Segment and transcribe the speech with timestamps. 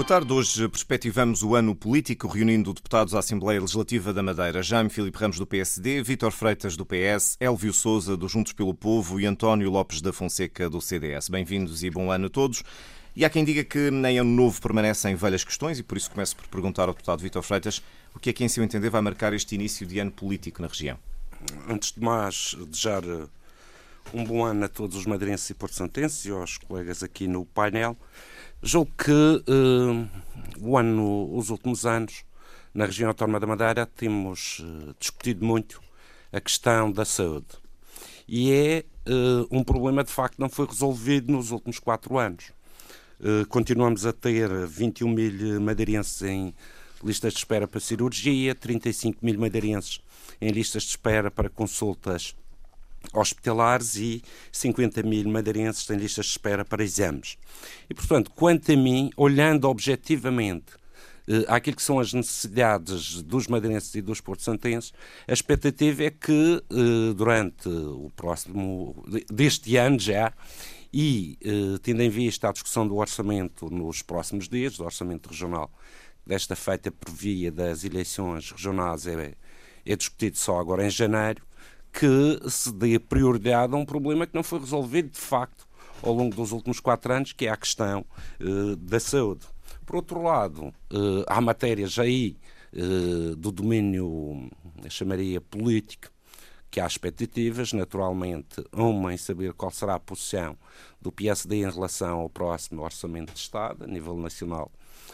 [0.00, 0.32] Boa tarde.
[0.32, 4.62] Hoje perspectivamos o ano político, reunindo deputados à Assembleia Legislativa da Madeira.
[4.62, 9.20] Jaime Filipe Ramos, do PSD, Vítor Freitas, do PS, Elvio Souza, do Juntos pelo Povo
[9.20, 11.28] e António Lopes da Fonseca, do CDS.
[11.28, 12.62] Bem-vindos e bom ano a todos.
[13.14, 16.34] E há quem diga que nem ano novo permanecem velhas questões e por isso começo
[16.34, 17.82] por perguntar ao deputado Vítor Freitas
[18.14, 20.68] o que é que, em seu entender, vai marcar este início de ano político na
[20.68, 20.98] região.
[21.68, 23.26] Antes de mais, desejar eh,
[24.14, 27.94] um bom ano a todos os madeirenses e porto-santenses e aos colegas aqui no painel.
[28.62, 30.08] Julgo que uh,
[30.60, 32.24] o ano, os últimos anos,
[32.74, 35.80] na região autónoma da Madeira, temos uh, discutido muito
[36.30, 37.46] a questão da saúde.
[38.28, 42.52] E é uh, um problema, de facto, que não foi resolvido nos últimos quatro anos.
[43.48, 46.54] continuamos a ter 21 mil madeirenses em
[47.02, 50.00] listas de espera para cirurgia, 35 mil madeirenses
[50.38, 52.36] em listas de espera para consultas
[53.12, 54.22] hospitalares e
[54.52, 57.36] 50 mil madeirenses têm listas de espera para exames.
[57.88, 60.80] E, portanto, quanto a mim, olhando objetivamente
[61.28, 64.92] eh, àquilo que são as necessidades dos madeirenses e dos porto-santenses,
[65.28, 70.32] a expectativa é que eh, durante o próximo, deste ano já,
[70.92, 75.70] e eh, tendo em vista a discussão do orçamento nos próximos dias, do orçamento regional,
[76.26, 79.34] desta feita por via das eleições regionais é,
[79.86, 81.42] é discutido só agora em janeiro,
[81.92, 85.68] que se dê prioridade a um problema que não foi resolvido de facto
[86.02, 88.04] ao longo dos últimos quatro anos, que é a questão
[88.40, 89.46] uh, da saúde.
[89.84, 92.36] Por outro lado, uh, há matérias aí
[92.72, 94.50] uh, do domínio,
[94.88, 96.08] chamaria político,
[96.70, 100.56] que há expectativas, naturalmente, uma em saber qual será a posição
[101.00, 104.70] do PSD em relação ao próximo Orçamento de Estado, a nível nacional,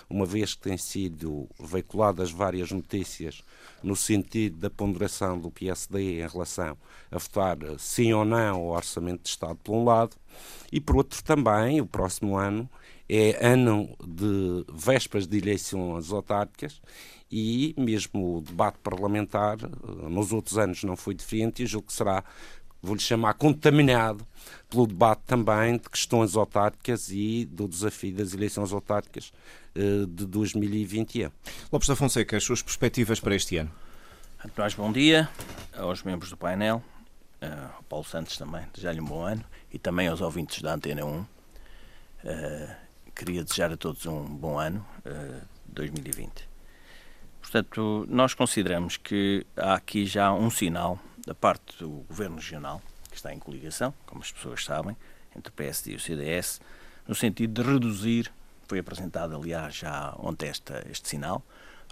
[0.09, 3.43] uma vez que têm sido veiculadas várias notícias
[3.83, 6.77] no sentido da ponderação do PSD em relação
[7.11, 10.17] a votar sim ou não ao Orçamento de Estado, por um lado,
[10.71, 12.69] e por outro também, o próximo ano
[13.09, 16.81] é ano de vésperas de eleições autárquicas
[17.31, 21.93] e mesmo o debate parlamentar eh, nos outros anos não foi diferente e julgo que
[21.93, 22.25] será
[22.87, 24.27] vou-lhe chamar, contaminado
[24.71, 29.33] pelo debate também de questões autárquicas e do desafio das eleições autárquicas
[29.75, 31.31] uh, de 2021.
[31.73, 33.71] Lopes da Fonseca, as suas perspectivas para este ano?
[34.45, 35.29] António, bom dia
[35.77, 36.83] aos membros do painel,
[37.43, 41.05] uh, ao Paulo Santos também, desejar-lhe um bom ano e também aos ouvintes da Antena
[41.05, 41.09] 1.
[41.09, 41.27] Uh,
[42.25, 42.77] eh,
[43.15, 46.49] queria desejar a todos um bom ano uh, 2020.
[47.41, 53.17] Portanto, nós consideramos que há aqui já um sinal da parte do Governo Regional, que
[53.17, 54.97] está em coligação, como as pessoas sabem,
[55.37, 56.61] entre o PSD e o CDS,
[57.07, 58.33] no sentido de reduzir,
[58.69, 61.43] foi apresentado aliás já ontem este sinal,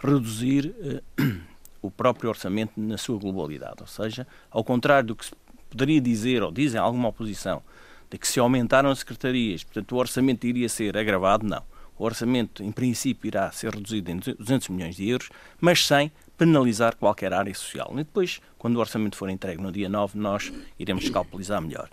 [0.03, 1.03] reduzir eh,
[1.83, 3.77] o próprio orçamento na sua globalidade.
[3.81, 5.33] Ou seja, ao contrário do que se
[5.69, 7.63] poderia dizer, ou dizem alguma oposição,
[8.11, 11.63] de que se aumentaram as secretarias, portanto o orçamento iria ser agravado, não.
[11.97, 15.29] O orçamento, em princípio, irá ser reduzido em 200 milhões de euros,
[15.61, 17.91] mas sem penalizar qualquer área social.
[17.93, 21.89] E depois, quando o orçamento for entregue no dia 9, nós iremos escalpelizar melhor.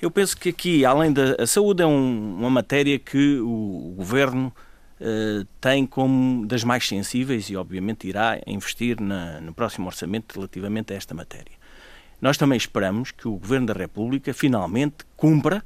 [0.00, 4.52] Eu penso que aqui, além da saúde, é um, uma matéria que o, o Governo
[5.00, 10.92] uh, tem como das mais sensíveis e, obviamente, irá investir na, no próximo orçamento relativamente
[10.92, 11.52] a esta matéria.
[12.20, 15.62] Nós também esperamos que o Governo da República finalmente cumpra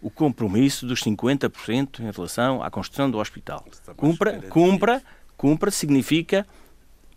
[0.00, 3.64] o compromisso dos 50% em relação à construção do hospital.
[3.96, 5.02] Cumpra, cumpra,
[5.36, 6.46] cumpra significa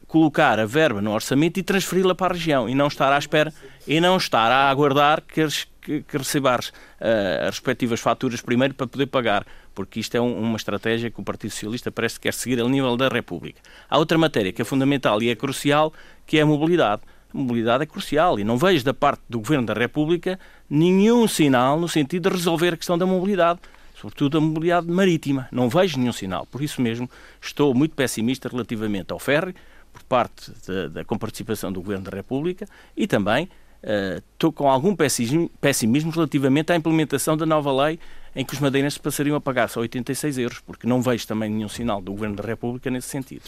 [0.09, 3.53] colocar a verba no orçamento e transferi-la para a região e não estar à espera
[3.88, 5.47] e não estar a aguardar que,
[5.80, 10.36] que, que receber uh, as respectivas faturas primeiro para poder pagar, porque isto é um,
[10.40, 13.62] uma estratégia que o Partido Socialista parece que quer seguir a nível da República.
[13.88, 15.94] Há outra matéria que é fundamental e é crucial,
[16.25, 17.03] que é a mobilidade.
[17.31, 21.80] A mobilidade é crucial e não vejo da parte do Governo da República nenhum sinal
[21.80, 23.59] no sentido de resolver a questão da mobilidade
[24.00, 25.48] sobretudo a mobilidade marítima.
[25.52, 26.46] Não vejo nenhum sinal.
[26.46, 27.10] Por isso mesmo,
[27.42, 29.54] estou muito pessimista relativamente ao ferry,
[29.92, 33.46] por parte da, da comparticipação do Governo da República e também
[33.84, 38.00] uh, estou com algum pessimismo, pessimismo relativamente à implementação da nova lei
[38.36, 41.68] em que os madeirenses passariam a pagar só 86 euros, porque não vejo também nenhum
[41.68, 43.42] sinal do Governo da República nesse sentido.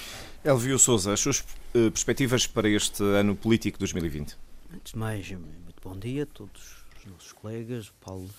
[0.44, 4.36] Elvio Souza, as suas uh, perspectivas para este ano político 2020?
[4.74, 8.30] Antes de mais, muito bom dia a todos os nossos colegas, Paulo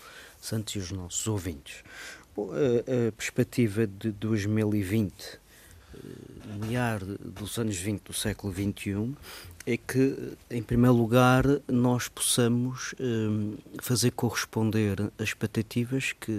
[0.42, 1.82] Santos e os nossos ouvintes.
[2.34, 5.40] Bom, a, a perspectiva de 2020
[6.66, 9.14] mear dos anos 20 do século XXI
[9.66, 16.32] é que, em primeiro lugar, nós possamos um, fazer corresponder as expectativas que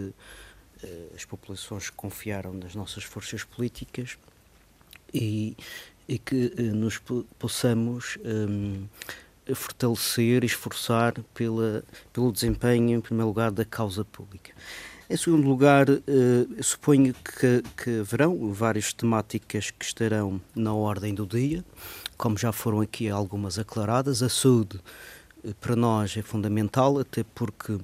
[0.83, 4.17] uh, as populações confiaram nas nossas forças políticas
[5.13, 5.55] e,
[6.07, 7.01] e que uh, nos
[7.39, 8.85] possamos um,
[9.53, 14.53] fortalecer e esforçar pela, pelo desempenho, em primeiro lugar, da causa pública.
[15.09, 21.25] Em segundo lugar, uh, suponho que, que haverão várias temáticas que estarão na ordem do
[21.27, 21.63] dia,
[22.17, 24.23] como já foram aqui algumas aclaradas.
[24.23, 24.79] A saúde,
[25.43, 27.77] uh, para nós, é fundamental, até porque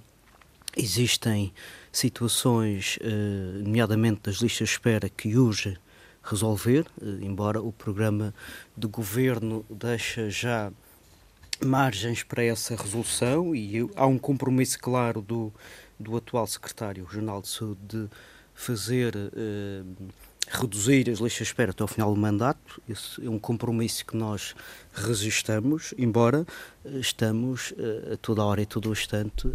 [0.77, 1.53] existem
[1.91, 5.77] situações, uh, nomeadamente das listas de espera, que urge
[6.23, 6.85] resolver,
[7.21, 8.33] embora o programa
[8.77, 10.71] de governo deixa já
[11.63, 15.53] margens para essa resolução e há um compromisso claro do
[15.99, 18.09] do atual secretário regional de saúde de
[18.53, 19.83] fazer eh,
[20.47, 22.81] reduzir as listas de espera até ao final do mandato.
[22.87, 24.55] Esse é um compromisso que nós
[24.93, 26.45] resistamos, embora
[26.85, 29.47] eh, estamos eh, a toda hora e todo o instante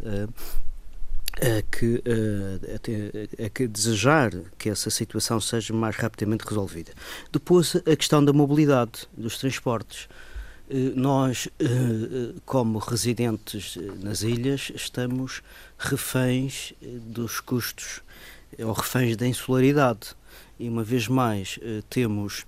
[1.37, 6.93] a, que, a, a, que desejar que essa situação seja mais rapidamente resolvida.
[7.33, 10.09] Depois, a questão da mobilidade dos transportes.
[10.69, 15.43] Eh, nós, eh, eh, como residentes nas ilhas, estamos
[15.79, 16.73] reféns
[17.07, 18.01] dos custos
[18.59, 20.15] ou reféns da insularidade.
[20.59, 21.59] E uma vez mais
[21.91, 22.47] temos,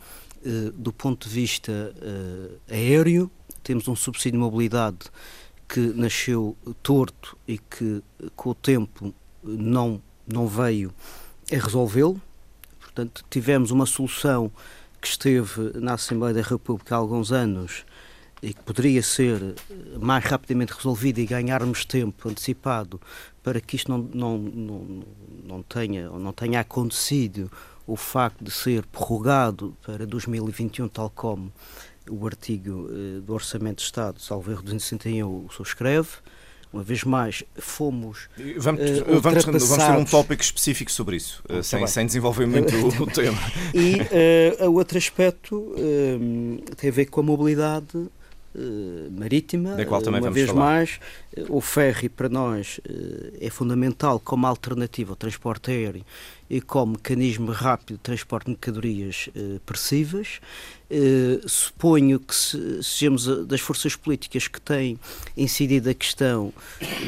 [0.75, 1.93] do ponto de vista
[2.71, 3.29] aéreo,
[3.65, 4.99] temos um subsídio de mobilidade
[5.69, 8.01] que nasceu torto e que
[8.37, 9.13] com o tempo
[9.43, 10.95] não, não veio
[11.53, 12.23] a resolvê-lo.
[12.79, 14.53] Portanto, tivemos uma solução
[15.01, 17.85] que esteve na Assembleia da República há alguns anos
[18.43, 23.01] e que poderia ser eh, mais rapidamente resolvida e ganharmos tempo antecipado
[23.43, 25.03] para que isto não, não, não,
[25.45, 27.51] não, tenha, não tenha acontecido
[27.87, 31.53] o facto de ser prorrogado para 2021, tal como
[32.11, 36.09] o artigo eh, do Orçamento de Estado, salvo erro 261, o subscreve.
[36.73, 38.29] Uma vez mais, fomos.
[38.59, 42.75] Vamos, uh, vamos, vamos ter um tópico específico sobre isso, uh, sem, sem desenvolver muito
[42.77, 43.39] o, o tema.
[43.73, 43.95] E
[44.63, 45.75] uh, o outro aspecto
[46.77, 48.11] tem a ver com a mobilidade uh,
[49.11, 49.75] marítima.
[49.75, 50.61] Da qual também uma vez falar.
[50.61, 51.01] mais,
[51.49, 52.81] o ferry para nós
[53.41, 56.05] é fundamental como alternativa ao transporte aéreo
[56.49, 59.29] e como mecanismo rápido de transporte de mercadorias
[59.65, 60.41] percíveis.
[60.89, 64.97] Uh, suponho que se, sejamos das forças políticas que têm
[65.37, 66.53] incidido a questão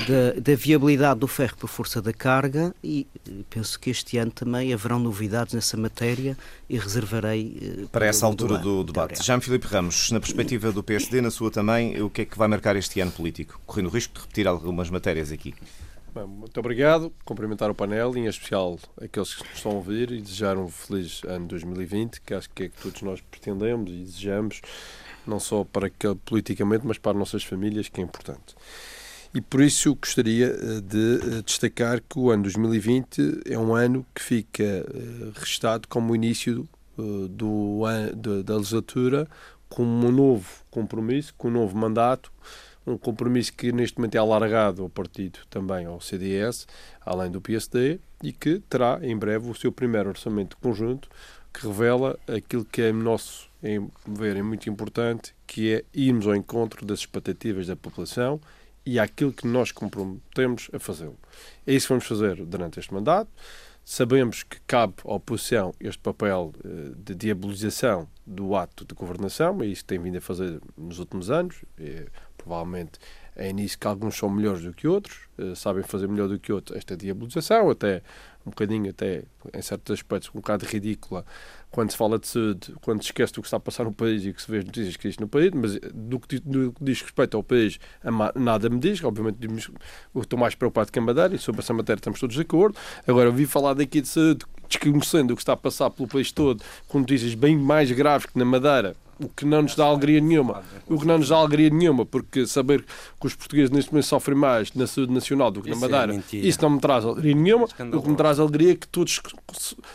[0.09, 3.07] da, da viabilidade do ferro por força da carga e
[3.49, 6.37] penso que este ano também haverão novidades nessa matéria
[6.69, 9.23] e reservarei uh, para essa altura do, do debate.
[9.23, 12.49] Jean Filipe Ramos, na perspectiva do PSD, na sua também, o que é que vai
[12.49, 13.61] marcar este ano político?
[13.65, 15.55] Correndo o risco de repetir algumas matérias aqui.
[16.15, 17.13] Bem, muito obrigado.
[17.25, 21.47] Cumprimentar o painel, em especial aqueles que estão a ouvir e desejar um feliz ano
[21.47, 24.61] 2020, que acho que é que todos nós pretendemos e desejamos,
[25.27, 28.57] não só para que, politicamente, mas para as nossas famílias, que é importante.
[29.35, 34.07] E por isso gostaria eh, de eh, destacar que o ano 2020 é um ano
[34.15, 34.85] que fica eh,
[35.35, 36.69] registado como o início
[37.31, 37.83] do,
[38.43, 39.29] da legislatura
[39.69, 42.33] com um novo compromisso, com um novo mandato,
[42.89, 46.67] um compromisso que neste momento é alargado ao partido também, ao CDS,
[47.05, 51.09] além do PSD, e que terá em breve o seu primeiro orçamento conjunto,
[51.53, 56.35] que revela aquilo que é nosso, em ver, é muito importante, que é irmos ao
[56.35, 58.41] encontro das expectativas da população
[58.85, 61.19] e aquilo que nós comprometemos a fazê-lo.
[61.67, 63.31] É isso que vamos fazer durante este mandato.
[63.85, 69.67] Sabemos que cabe à oposição este papel eh, de diabolização do ato de governação, é
[69.67, 71.65] isso que tem vindo a fazer nos últimos anos.
[72.49, 72.99] Provavelmente
[73.37, 76.51] é nisso que alguns são melhores do que outros, uh, sabem fazer melhor do que
[76.51, 78.03] outros esta diabolização, até
[78.45, 79.25] um bocadinho, até
[79.55, 81.25] em certos aspectos, um bocado ridícula
[81.71, 84.25] quando se fala de saúde, quando se esquece do que está a passar no país
[84.25, 86.83] e que se vê as notícias que existe no país, mas do que, do que
[86.83, 87.79] diz respeito ao país,
[88.35, 89.39] nada me diz, obviamente
[90.17, 92.77] estou mais preocupado que a Madeira e sobre essa matéria estamos todos de acordo.
[93.07, 96.33] Agora, eu vi falar daqui de saúde, desconhecendo o que está a passar pelo país
[96.33, 100.21] todo, com notícias bem mais graves que na Madeira, o que não nos dá alegria
[100.21, 100.63] nenhuma.
[100.87, 102.85] O que não nos dá alegria nenhuma, porque saber
[103.21, 106.23] que os portugueses neste momento sofrem mais na saúde nacional do que isso na Madeira,
[106.33, 107.65] é isso não me traz alegria nenhuma.
[107.65, 109.21] o que me traz alegria é que todos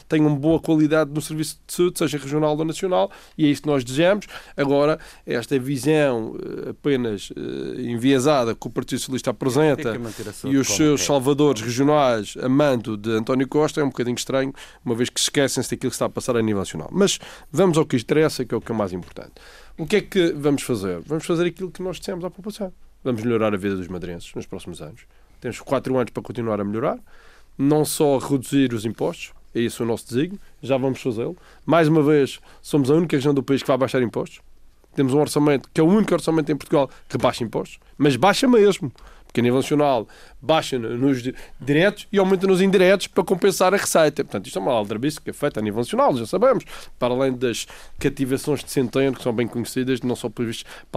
[0.10, 3.68] tenham boa qualidade no serviço de saúde, seja regional ou nacional, e é isso que
[3.68, 4.27] nós desejamos.
[4.58, 9.98] Agora, esta visão eh, apenas uh, enviesada que o Partido Socialista apresenta
[10.46, 11.06] e os seus é.
[11.06, 14.53] salvadores regionais a mando de António Costa é um bocadinho estranho,
[14.84, 16.89] uma vez que esquecem-se daquilo que está a passar a nível nacional.
[16.92, 17.20] Mas
[17.51, 19.34] vamos ao que interessa, que é o que é mais importante importante.
[19.77, 21.00] O que é que vamos fazer?
[21.05, 22.74] Vamos fazer aquilo que nós dissemos à população.
[23.03, 25.01] Vamos melhorar a vida dos madrenses nos próximos anos.
[25.39, 27.00] Temos quatro anos para continuar a melhorar.
[27.58, 31.38] Não só reduzir os impostos, é isso o nosso desígnio, já vamos fazê-lo.
[31.65, 34.41] Mais uma vez, somos a única região do país que vai baixar impostos.
[34.96, 38.48] Temos um orçamento que é o único orçamento em Portugal que baixa impostos, mas baixa
[38.48, 38.91] mesmo
[39.34, 40.08] porque a nível nacional
[40.40, 41.24] baixa nos
[41.60, 44.24] diretos e aumenta nos indiretos para compensar a receita.
[44.24, 46.63] Portanto, isto é uma aldrabice que é feita a nível nacional, já sabemos.
[47.00, 47.66] Para além das
[47.98, 50.46] cativações de centeno, que são bem conhecidas, não só para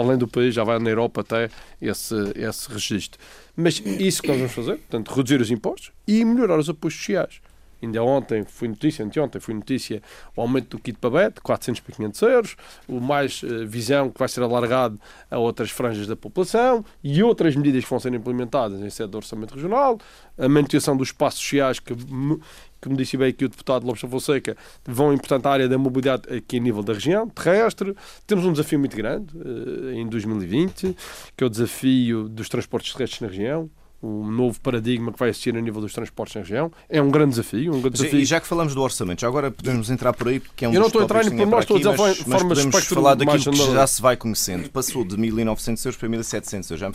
[0.04, 1.48] além do país, já vai na Europa até
[1.80, 3.18] esse, esse registro.
[3.56, 7.40] Mas isso que nós vamos fazer, portanto, reduzir os impostos e melhorar os apoios sociais.
[7.86, 10.02] Ainda ontem foi notícia, anteontem foi notícia
[10.34, 12.56] o aumento do kit babete, 400 para 500 euros,
[12.88, 15.00] o mais uh, visão que vai ser alargado
[15.30, 19.18] a outras franjas da população e outras medidas que vão ser implementadas em sede do
[19.18, 19.98] Orçamento Regional,
[20.36, 25.12] a manutenção dos espaços sociais que, como disse bem aqui o deputado Lopes Fonseca, vão
[25.12, 27.94] importante a área da mobilidade aqui a nível da região terrestre.
[28.26, 30.96] Temos um desafio muito grande uh, em 2020,
[31.36, 33.70] que é o desafio dos transportes terrestres na região
[34.06, 36.70] o novo paradigma que vai existir a nível dos transportes na região.
[36.88, 37.74] É um grande desafio.
[37.74, 38.20] Um grande desafio.
[38.20, 40.74] E já que falamos do orçamento, já agora podemos entrar por aí, porque é um
[40.74, 43.52] Eu não estou a entrar em nós estou a dizer mas, mas podemos falar daquilo
[43.52, 44.68] que já se vai conhecendo.
[44.70, 46.94] Passou de 1.900 euros para 1.700 euros, já me.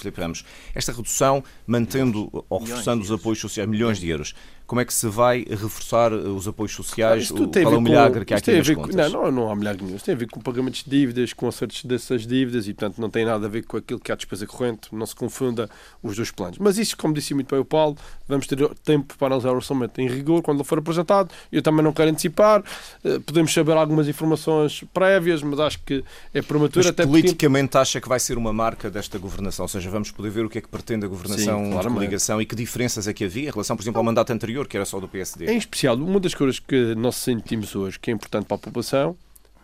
[0.73, 4.33] Esta redução, mantendo ou reforçando os apoios sociais, milhões de euros,
[4.71, 7.29] como é que se vai reforçar os apoios sociais?
[7.51, 9.11] Tem Qual é o milagre que há aqui nas contas?
[9.11, 9.97] Não, não, não há milagre nenhum.
[9.97, 13.09] Isto tem a ver com pagamentos de dívidas, com acertos dessas dívidas e, portanto, não
[13.09, 14.87] tem nada a ver com aquilo que há despesa corrente.
[14.93, 15.69] Não se confunda
[16.01, 16.57] os dois planos.
[16.57, 17.97] Mas isso, como disse muito bem o Paulo,
[18.29, 21.29] vamos ter tempo para analisar o orçamento em rigor quando ele for apresentado.
[21.51, 22.63] Eu também não quero antecipar.
[23.03, 26.01] Eh, podemos saber algumas informações prévias, mas acho que
[26.33, 26.79] é prematuro.
[26.79, 27.77] Mas até politicamente porque...
[27.77, 29.65] acha que vai ser uma marca desta governação?
[29.65, 32.41] Ou seja, vamos poder ver o que é que pretende a governação Sim, de coligação
[32.41, 34.77] e que diferenças é que havia em relação, por exemplo, ao mandato anterior anterior, que
[34.77, 35.51] era só do PSD.
[35.51, 39.15] Em especial, uma das coisas que nós sentimos hoje que é importante para a população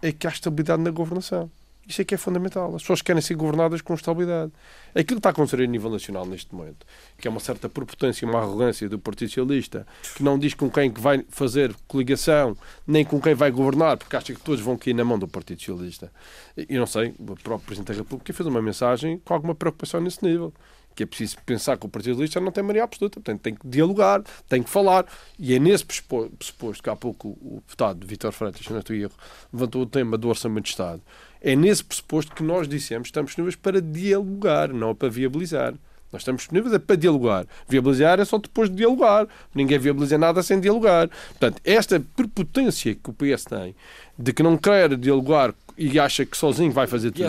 [0.02, 1.50] é que há estabilidade na governação.
[1.88, 2.76] Isso é que é fundamental.
[2.76, 4.52] As pessoas querem ser governadas com estabilidade.
[4.90, 6.86] Aquilo que está a acontecer a nível nacional neste momento,
[7.18, 10.92] que é uma certa prepotência, uma arrogância do Partido Socialista, que não diz com quem
[10.92, 14.94] que vai fazer coligação, nem com quem vai governar, porque acha que todos vão cair
[14.94, 16.12] na mão do Partido Socialista.
[16.58, 20.22] E não sei, o próprio Presidente da República fez uma mensagem com alguma preocupação nesse
[20.26, 20.54] nível
[20.98, 23.68] que é preciso pensar que o Partido Socialista não tem maioria absoluta, portanto tem que
[23.68, 25.06] dialogar, tem que falar,
[25.38, 29.14] e é nesse pressuposto que há pouco o deputado Vítor Freitas, se não estou erro,
[29.54, 31.00] levantou o tema do Orçamento de Estado,
[31.40, 35.76] é nesse pressuposto que nós dissemos que estamos disponíveis para dialogar, não para viabilizar.
[36.12, 37.46] Nós estamos disponíveis é para dialogar.
[37.68, 39.28] Viabilizar é só depois de dialogar.
[39.54, 41.10] Ninguém viabiliza nada sem dialogar.
[41.10, 43.76] Portanto, esta prepotência que o PS tem
[44.18, 47.24] de que não quer dialogar e acha que sozinho vai fazer tudo.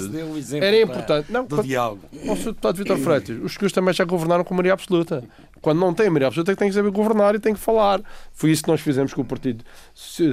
[0.57, 1.31] Era importante.
[1.31, 2.03] Não, do diálogo.
[2.13, 5.23] O deputado Vitor Freitas, os senhores também já governaram com maioria absoluta.
[5.61, 8.01] Quando não tem maioria absoluta, é tem que saber governar e tem que falar.
[8.33, 9.65] Foi isso que nós fizemos com o partido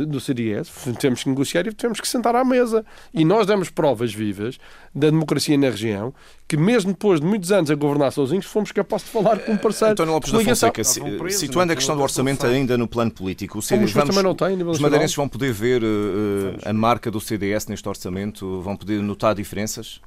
[0.08, 0.72] do CDS.
[1.00, 2.86] Temos que negociar e temos que sentar à mesa.
[3.14, 4.58] E nós demos provas vivas
[4.94, 6.14] da democracia na região
[6.48, 9.58] que, mesmo depois de muitos anos a governar sozinhos, fomos capazes de falar com um
[9.58, 9.94] parceiro.
[9.94, 13.92] António Lopes da Fonseca, situando a questão do orçamento ainda no plano político, o CDS,
[13.92, 17.88] vamos, também não tem, os madeirenses vão poder ver uh, a marca do CDS neste
[17.90, 18.62] orçamento?
[18.62, 20.00] Vão poder notar diferenças?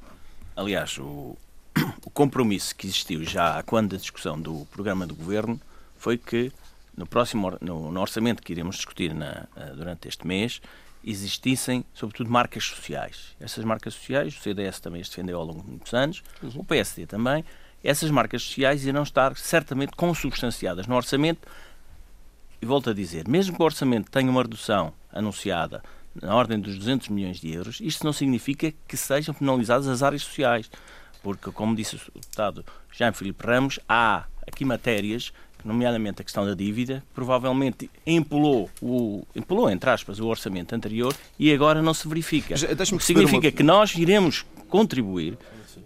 [0.54, 1.36] Aliás, o,
[2.04, 5.60] o compromisso que existiu já quando a discussão do programa do governo
[5.96, 6.52] foi que
[6.96, 10.60] no próximo no, no orçamento que iremos discutir na, eh, durante este mês
[11.04, 13.36] existissem, sobretudo, marcas sociais.
[13.40, 16.50] Essas marcas sociais, o CDS também as defendeu ao longo de muitos anos, uhum.
[16.56, 17.44] o PSD também.
[17.82, 21.46] Essas marcas sociais irão estar certamente consubstanciadas no orçamento.
[22.60, 25.82] E volto a dizer, mesmo que o orçamento tenha uma redução anunciada
[26.20, 30.22] na ordem dos 200 milhões de euros, isto não significa que sejam penalizadas as áreas
[30.22, 30.68] sociais.
[31.22, 35.32] Porque, como disse o deputado Jean Filipe Ramos, há aqui matérias
[35.64, 41.14] nomeadamente a questão da dívida, que provavelmente empolou, o, empolou, entre aspas, o orçamento anterior
[41.38, 42.54] e agora não se verifica.
[42.54, 43.52] O que significa uma...
[43.52, 45.36] que nós iremos contribuir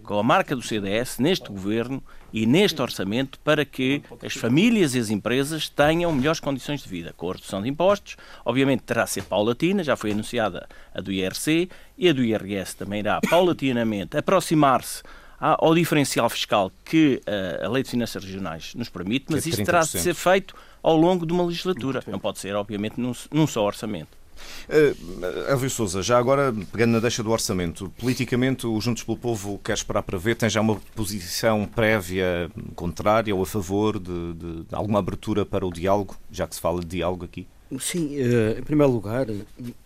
[0.03, 4.99] com a marca do CDS neste governo e neste orçamento para que as famílias e
[4.99, 8.17] as empresas tenham melhores condições de vida, com a redução de impostos.
[8.43, 12.75] Obviamente terá a ser paulatina, já foi anunciada a do IRC e a do IRS
[12.75, 15.03] também irá paulatinamente aproximar-se
[15.39, 19.63] ao diferencial fiscal que uh, a Lei de Finanças Regionais nos permite, mas é isso
[19.63, 22.03] terá de ser feito ao longo de uma legislatura.
[22.07, 24.23] Não pode ser, obviamente, num, num só orçamento.
[24.67, 29.59] Uh, Elvio Souza, já agora, pegando na deixa do orçamento, politicamente o Juntos pelo Povo
[29.63, 34.63] quer esperar para ver, tem já uma posição prévia contrária ou a favor de, de,
[34.63, 37.47] de alguma abertura para o diálogo, já que se fala de diálogo aqui?
[37.79, 39.27] Sim, uh, em primeiro lugar,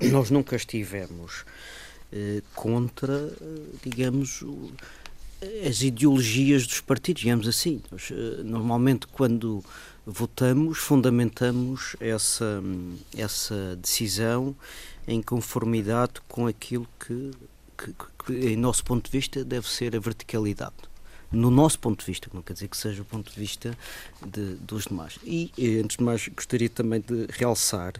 [0.01, 1.46] nós nunca estivemos
[2.12, 3.32] uh, contra,
[3.84, 4.44] digamos,
[5.67, 7.82] as ideologias dos partidos, digamos assim.
[7.91, 9.63] Nós, eh, normalmente, quando
[10.06, 12.62] votamos, fundamentamos essa,
[13.15, 14.56] essa decisão
[15.08, 17.32] em conformidade com aquilo que,
[17.77, 17.94] que,
[18.25, 20.75] que, em nosso ponto de vista, deve ser a verticalidade.
[21.32, 23.77] No nosso ponto de vista, não quer dizer que seja o ponto de vista
[24.25, 25.20] de, dos demais.
[25.24, 27.94] E, eh, antes de mais, gostaria também de realçar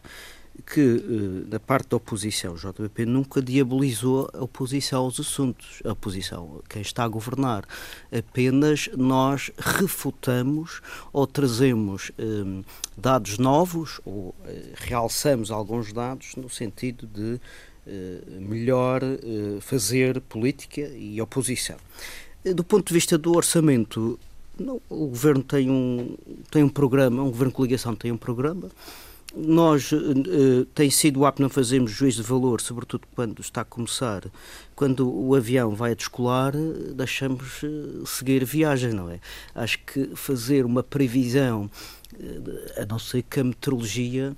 [0.66, 5.92] que, eh, da parte da oposição, o JPP nunca diabolizou a oposição aos assuntos, a
[5.92, 7.66] oposição, quem está a governar.
[8.12, 10.82] Apenas nós refutamos
[11.14, 12.64] ou trazemos um, eh,
[12.98, 14.36] dados novos ou uh,
[14.76, 17.40] realçamos alguns dados no sentido de
[17.86, 21.78] uh, melhor uh, fazer política e oposição.
[22.56, 24.20] Do ponto de vista do orçamento,
[24.60, 26.18] Não, o governo tem um,
[26.50, 28.72] tem um programa, um governo de coligação tem um programa.
[29.38, 34.24] Nós uh, tem sido apto não fazermos juízo de valor, sobretudo quando está a começar,
[34.76, 36.54] quando o avião vai a descolar,
[36.96, 39.20] deixamos uh, seguir viagem, não é?
[39.54, 41.70] Acho que fazer uma previsão,
[42.14, 44.36] uh, a não ser que a meteorologia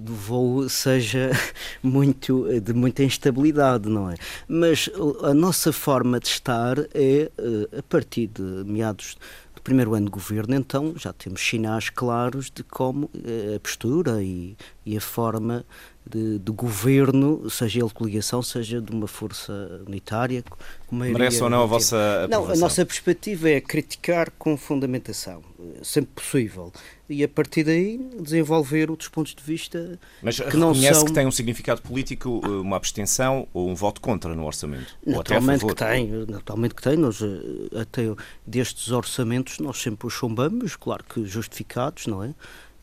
[0.00, 1.32] do voo seja
[1.82, 4.14] muito de muita instabilidade, não é?
[4.46, 4.88] Mas
[5.24, 7.28] a nossa forma de estar é
[7.76, 9.20] a partir de meados do
[9.66, 13.10] primeiro ano de governo, então já temos sinais claros de como
[13.52, 14.56] a postura e,
[14.86, 15.66] e a forma
[16.08, 20.44] de, de, governo, seja ele de coligação, seja de uma força unitária.
[20.88, 22.46] Merece ou não a vossa aprovação?
[22.46, 25.42] Não, a nossa perspectiva é criticar com fundamentação,
[25.82, 26.72] sempre possível.
[27.08, 31.04] E a partir daí desenvolver outros pontos de vista Mas que não são...
[31.04, 34.96] que tem um significado político uma abstenção ou um voto contra no orçamento?
[35.04, 36.96] Naturalmente que tem, naturalmente que tem.
[36.96, 38.02] Nós, eh, até
[38.46, 42.32] destes orçamentos, nós sempre os chumbamos, claro que justificados, não é?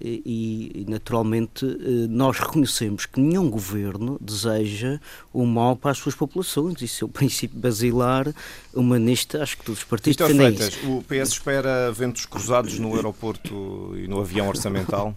[0.04, 5.00] E, e, naturalmente eh, nós reconhecemos que nenhum governo deseja
[5.32, 6.82] o mal para as suas populações.
[6.82, 8.34] Isso é o princípio basilar
[8.74, 10.98] humanista, acho que todos os partidos Vitor defendem Freitas, isso.
[10.98, 15.16] O PS espera ventos cruzados no aeroporto e no avião orçamental?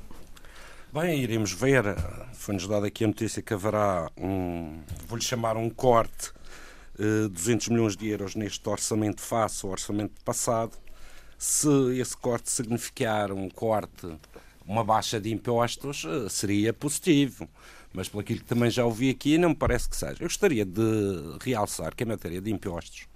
[0.92, 1.84] Bem, iremos ver.
[2.32, 4.78] Foi-nos dada aqui a notícia que haverá um,
[5.08, 6.30] vou-lhe chamar um corte,
[6.98, 10.76] uh, 200 milhões de euros neste orçamento face ao orçamento passado.
[11.36, 14.16] Se esse corte significar um corte
[14.66, 17.48] uma baixa de impostos eh, seria positivo.
[17.92, 20.16] Mas pelo que também já ouvi aqui, não me parece que seja.
[20.20, 20.82] Eu gostaria de
[21.40, 23.06] realçar que em matéria de impostos,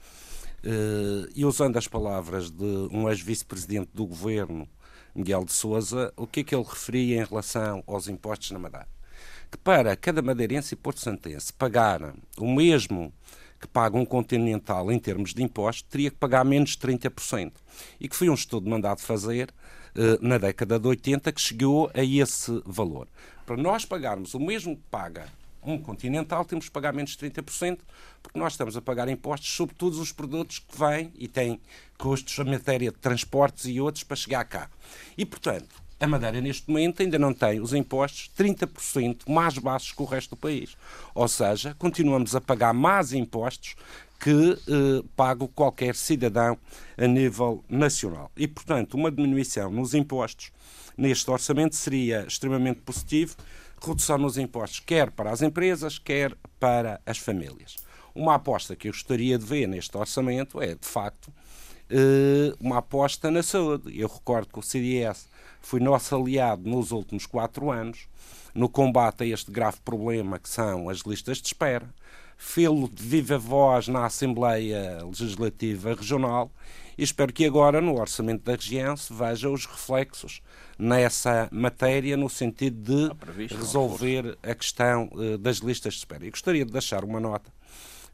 [0.63, 4.69] eh, e usando as palavras de um ex-vice-presidente do governo,
[5.15, 8.89] Miguel de Souza, o que é que ele referia em relação aos impostos na Madeira?
[9.51, 13.13] Que para cada madeirense e porto santense pagar o mesmo
[13.61, 17.53] que paga um continental em termos de impostos, teria que pagar menos de 30%.
[18.01, 19.53] E que foi um estudo mandado fazer
[20.21, 23.09] na década de 80 que chegou a esse valor.
[23.47, 25.27] Para nós pagarmos o mesmo que paga
[25.63, 27.81] um continental, temos que pagar menos de 30%,
[28.23, 31.61] porque nós estamos a pagar impostos sobre todos os produtos que vêm e têm
[31.99, 34.71] custos em matéria de transportes e outros para chegar cá.
[35.17, 40.01] E, portanto, a Madeira, neste momento, ainda não tem os impostos 30% mais baixos que
[40.01, 40.75] o resto do país.
[41.15, 43.77] Ou seja, continuamos a pagar mais impostos
[44.21, 46.59] que eh, pago qualquer cidadão
[46.97, 48.31] a nível nacional.
[48.37, 50.53] E, portanto, uma diminuição nos impostos
[50.97, 53.35] neste orçamento seria extremamente positivo,
[53.83, 57.77] redução nos impostos quer para as empresas, quer para as famílias.
[58.15, 61.33] Uma aposta que eu gostaria de ver neste orçamento é, de facto,
[61.89, 63.99] eh, uma aposta na saúde.
[63.99, 65.29] Eu recordo que o CDS
[65.63, 68.07] foi nosso aliado nos últimos quatro anos
[68.55, 71.89] no combate a este grave problema que são as listas de espera
[72.41, 76.51] fê-lo de viva voz na Assembleia Legislativa Regional
[76.97, 80.41] e espero que agora, no Orçamento da Região, se veja os reflexos
[80.79, 86.27] nessa matéria, no sentido de previsto, resolver a questão uh, das listas de espera.
[86.27, 87.53] E gostaria de deixar uma nota,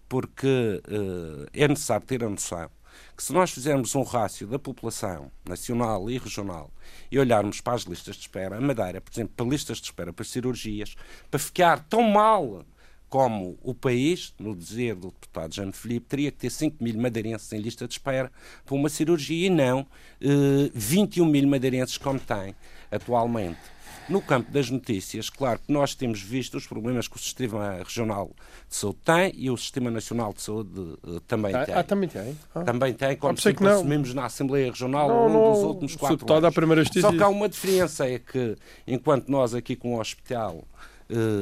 [0.08, 2.68] porque uh, é necessário ter a noção
[3.16, 6.70] que se nós fizermos um rácio da população nacional e regional
[7.10, 10.12] e olharmos para as listas de espera, a Madeira, por exemplo, para listas de espera
[10.12, 10.94] para cirurgias,
[11.30, 12.64] para ficar tão mal
[13.08, 17.52] como o país, no dizer do deputado Jano Felipe, teria que ter 5 mil madeirenses
[17.52, 18.30] em lista de espera
[18.64, 19.86] para uma cirurgia e não
[20.20, 22.54] eh, 21 mil madeirenses como tem
[22.90, 23.76] atualmente.
[24.08, 28.30] No campo das notícias, claro que nós temos visto os problemas que o Sistema Regional
[28.68, 31.74] de Saúde tem e o Sistema Nacional de Saúde uh, também ah, tem.
[31.74, 32.38] Ah, também tem?
[32.54, 32.62] Ah.
[32.62, 36.88] Também tem, como sempre que assumimos na Assembleia Regional ao longo dos últimos quatro anos.
[37.00, 40.62] Só que há uma diferença, é que enquanto nós aqui com o hospital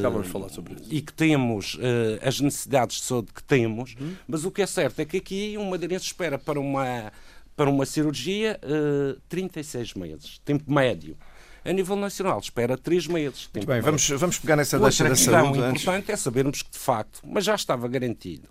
[0.00, 0.86] já vamos falar sobre isso.
[0.90, 1.78] E que temos uh,
[2.22, 4.14] as necessidades de saúde que temos, uhum.
[4.28, 7.12] mas o que é certo é que aqui um madeirense espera para uma,
[7.56, 11.16] para uma cirurgia uh, 36 meses, tempo médio.
[11.64, 13.48] A nível nacional, espera 3 meses.
[13.54, 15.60] Muito bem, vamos, vamos pegar nessa deixa da saúde.
[15.60, 18.48] O importante é sabermos que, de facto, mas já estava garantido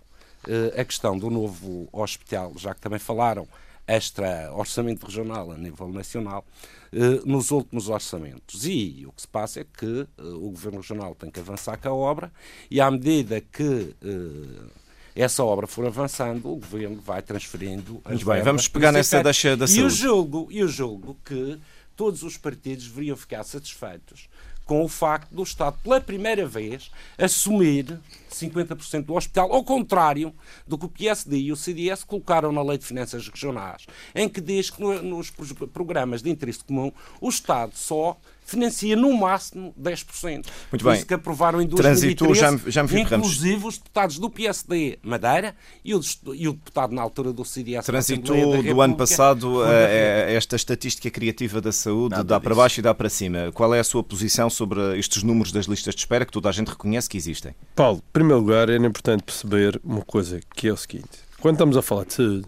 [0.48, 3.48] uh, a questão do novo hospital, já que também falaram
[3.88, 6.46] extra orçamento regional a nível nacional,
[6.92, 8.66] eh, nos últimos orçamentos.
[8.66, 11.90] E o que se passa é que eh, o Governo Regional tem que avançar com
[11.90, 12.32] a obra
[12.70, 14.68] e à medida que eh,
[15.16, 19.68] essa obra for avançando, o Governo vai transferindo Muito bem, vamos pegar nessa deixa da
[19.68, 19.82] saúde.
[19.82, 21.60] E o julgo, e o julgo que
[21.96, 24.28] todos os partidos deveriam ficar satisfeitos
[24.66, 28.00] com o facto do Estado, pela primeira vez, assumir
[28.32, 30.34] 50% do hospital, ao contrário
[30.68, 34.42] do que o PSD e o CDS colocaram na Lei de Finanças Regionais, em que
[34.42, 35.32] diz que nos
[35.72, 40.46] programas de interesse comum o Estado só financia no máximo 10%.
[40.72, 40.94] Muito bem.
[40.96, 45.56] Isso que aprovaram em 2013, Transitou, já, já me inclusive os deputados do PSD Madeira
[45.84, 46.02] e o,
[46.34, 47.86] e o deputado na altura do CDS.
[47.86, 52.44] Transitou do ano passado a, esta estatística criativa da saúde, Nada dá disso.
[52.44, 53.52] para baixo e dá para cima.
[53.54, 56.52] Qual é a sua posição sobre estes números das listas de espera que toda a
[56.52, 57.56] gente reconhece que existem?
[57.76, 61.10] Paulo, em primeiro lugar, é importante perceber uma coisa que é o seguinte.
[61.40, 62.48] Quando estamos a falar de saúde,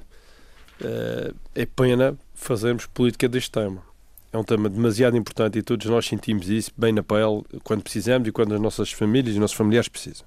[0.82, 3.82] eh, é pena fazermos política deste tema
[4.36, 8.28] é um tema demasiado importante e todos nós sentimos isso bem na pele quando precisamos
[8.28, 10.26] e quando as nossas famílias e os nossos familiares precisam.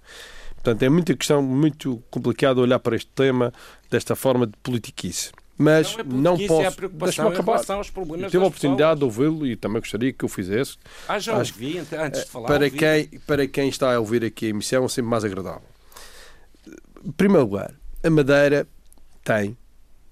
[0.54, 3.52] Portanto, é muita questão, muito complicado olhar para este tema
[3.90, 5.30] desta forma de politiquice.
[5.56, 6.84] Mas não, é não posso.
[6.84, 7.60] É Deixa-me acabar.
[7.60, 9.14] Eu tive a oportunidade pessoas.
[9.14, 10.76] de ouvi-lo e também gostaria que eu fizesse.
[11.08, 12.46] Ah, já Acho, ouvi, antes de falar.
[12.46, 12.78] Para ouvi.
[12.78, 15.62] quem, para quem está a ouvir aqui a emissão, é sempre mais agradável.
[17.04, 18.68] Em primeiro lugar, a Madeira
[19.24, 19.56] tem,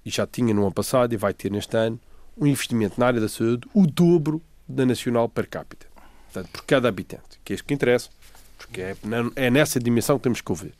[0.05, 1.99] e já tinha no ano passado e vai ter neste ano,
[2.37, 5.87] um investimento na área da saúde o dobro da nacional per capita.
[6.25, 8.09] Portanto, por cada habitante, que é isso que interessa,
[8.57, 8.95] porque é,
[9.35, 10.73] é nessa dimensão que temos que ouvir.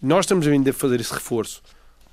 [0.00, 1.62] Nós estamos a fazer esse reforço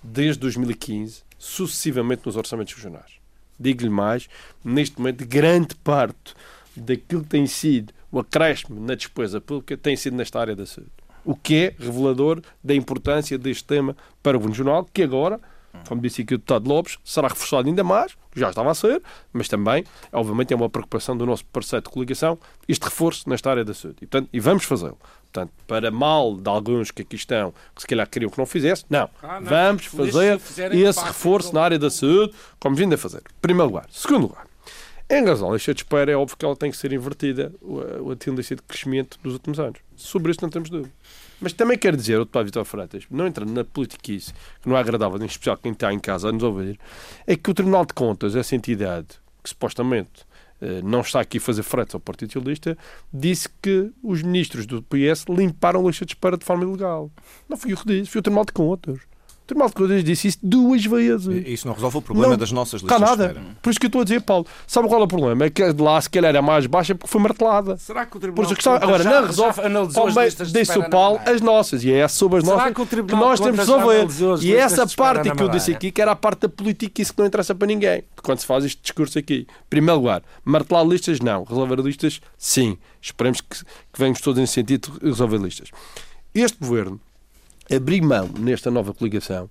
[0.03, 3.13] desde 2015, sucessivamente nos orçamentos regionais.
[3.59, 4.27] Digo-lhe mais,
[4.63, 6.33] neste momento, grande parte
[6.75, 10.91] daquilo que tem sido o acréscimo na despesa pública tem sido nesta área da saúde.
[11.23, 15.39] O que é revelador da importância deste tema para o Governo que agora
[15.87, 19.47] como disse aqui o deputado Lopes, será reforçado ainda mais, já estava a ser, mas
[19.47, 23.73] também, obviamente, é uma preocupação do nosso parceiro de coligação, este reforço nesta área da
[23.73, 23.97] saúde.
[24.01, 24.97] E, portanto, e vamos fazê-lo.
[25.31, 28.85] Portanto, para mal de alguns que aqui estão, que se calhar queriam que não fizesse,
[28.89, 29.09] não.
[29.21, 30.39] Ah, não vamos fazer
[30.71, 33.21] esse reforço na área da saúde, como vindo a fazer.
[33.41, 33.85] Primeiro lugar.
[33.89, 34.45] Segundo lugar.
[35.09, 37.53] Em razão da de espera, é óbvio que ela tem que ser invertida,
[38.11, 39.79] a tendência de crescimento dos últimos anos.
[39.95, 40.91] Sobre isso não temos dúvida.
[41.39, 44.79] Mas também quero dizer, o deputado Vitor Freitas, não entrando na politiquice, que não é
[44.79, 46.79] agradável, em especial quem está em casa a nos ouvir,
[47.27, 49.07] é que o Tribunal de Contas, essa entidade
[49.43, 50.25] que supostamente
[50.61, 52.77] eh, não está aqui a fazer fretes ao Partido Socialista,
[53.13, 57.11] disse que os ministros do PS limparam a lista de espera de forma ilegal.
[57.47, 58.99] Não fui eu que disse, foi o Tribunal de Contas.
[59.45, 61.45] O Tribunal de Contas disse isso duas vezes.
[61.45, 63.39] Isso não resolve o problema não, das nossas listas está nada.
[63.61, 65.45] Por isso que eu estou a dizer, Paulo, sabe qual é o problema?
[65.45, 67.77] É que de lá, se calhar, era mais baixa porque foi martelada.
[67.77, 69.61] Será que o Tribunal de Contas Agora, já, não resolve,
[70.51, 71.83] disse o Paulo, as nossas.
[71.83, 74.07] E é sobre as Será nossas que, que, nós temos de resolver.
[74.41, 77.19] E essa parte que eu disse aqui, que era a parte da política, isso que
[77.19, 78.03] não interessa para ninguém.
[78.23, 79.45] Quando se faz este discurso aqui.
[79.69, 81.43] Primeiro lugar, martelar listas, não.
[81.43, 82.79] Resolver listas, sim.
[82.99, 85.69] Esperemos que, que venhamos todos em sentido de resolver listas.
[86.33, 86.99] Este governo
[87.73, 89.49] abrir mão nesta nova coligação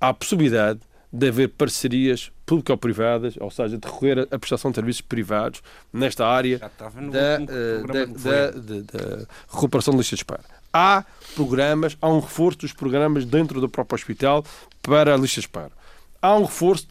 [0.00, 0.80] a possibilidade
[1.12, 6.58] de haver parcerias público-privadas, ou seja, de recorrer à prestação de serviços privados nesta área
[6.58, 10.44] da, uh, da, da, da, recuperação de listas de espera.
[10.72, 14.44] Há programas, há um reforço dos programas dentro do próprio hospital
[14.82, 15.72] para a lista de espera.
[16.20, 16.86] Há um reforço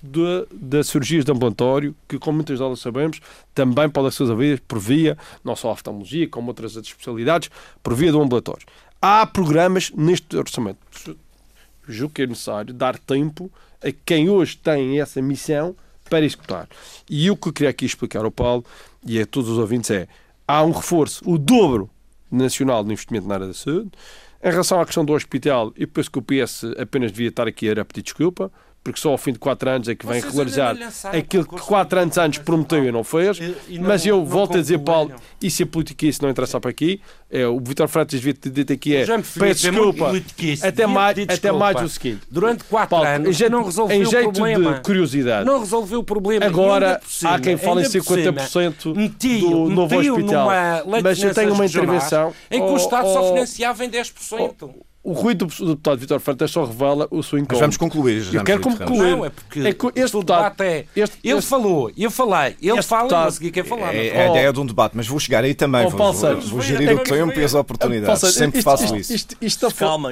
[0.52, 3.20] das cirurgias de ambulatório, que, como muitas delas sabemos,
[3.54, 7.50] também podem ser resolvidas por via, não só a oftalmologia, como outras especialidades,
[7.84, 8.66] por via do ambulatório.
[9.08, 10.80] Há programas neste orçamento
[11.88, 15.76] julgo que é necessário dar tempo a quem hoje tem essa missão
[16.10, 16.68] para executar.
[17.08, 18.66] E o que eu queria aqui explicar ao Paulo
[19.06, 20.08] e a todos os ouvintes é
[20.48, 21.88] há um reforço, o dobro
[22.32, 23.92] nacional de investimento na área da saúde.
[24.44, 27.70] Em relação à questão do hospital, eu penso que o PS apenas devia estar aqui
[27.70, 28.52] a pedir desculpa,
[28.86, 30.78] porque só ao fim de 4 anos é que vem regularizar
[31.12, 33.40] aquilo que 4 anos antes prometeu e não fez.
[33.40, 36.30] E, e não, mas eu volto a dizer, Paulo, e se a política isso não
[36.30, 39.04] interessa para aqui, é, o Vitor Freitas devia ter dito aqui é
[39.40, 40.12] peço desculpa,
[40.62, 42.22] até mais, até mais o seguinte.
[42.30, 44.74] Durante 4 anos em, não resolveu em jeito o problema.
[44.76, 45.46] de curiosidade.
[45.48, 46.46] Não resolveu o problema.
[46.46, 50.48] Agora cima, há quem fale em 50% metiu, do novo hospital.
[51.02, 55.46] Mas eu tenho uma intervenção em que o Estado só financiava em 10% o ruído
[55.46, 57.52] do deputado Vitor Freitas só revela o seu incómodo.
[57.52, 58.22] Mas vamos concluir.
[58.22, 59.12] Já eu quero concluir.
[59.12, 62.82] Não, é porque é que este deputado, é, este, ele este, falou, eu falei, ele
[62.82, 63.94] fala deputado, e eu segui quem falar.
[63.94, 65.86] É, é a ideia de um debate, mas vou chegar aí também.
[65.86, 68.20] Oh, vou, vou, vou gerir o tempo e as oportunidades.
[68.20, 69.14] Paulo, Sempre isto, faço isto.
[69.14, 69.68] Isto, isto,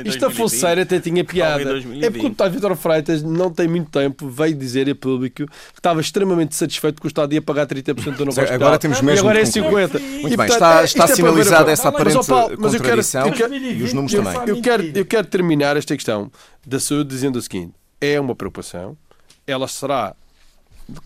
[0.05, 1.79] isto a Folseira até tinha piada.
[1.99, 5.51] É porque o deputado Vitor Freitas não tem muito tempo, veio dizer a público que
[5.75, 8.53] estava extremamente satisfeito que o Estado ia pagar 30% do novo hospital.
[8.53, 9.99] Agora temos mesmo e agora é 50%.
[10.21, 14.49] Muito bem, está, está sinalizada essa aparente contradição e os números também.
[14.49, 16.31] Eu quero terminar terminar esta questão
[16.65, 18.97] da saúde dizendo o seguinte: é uma preocupação,
[19.45, 20.15] ela será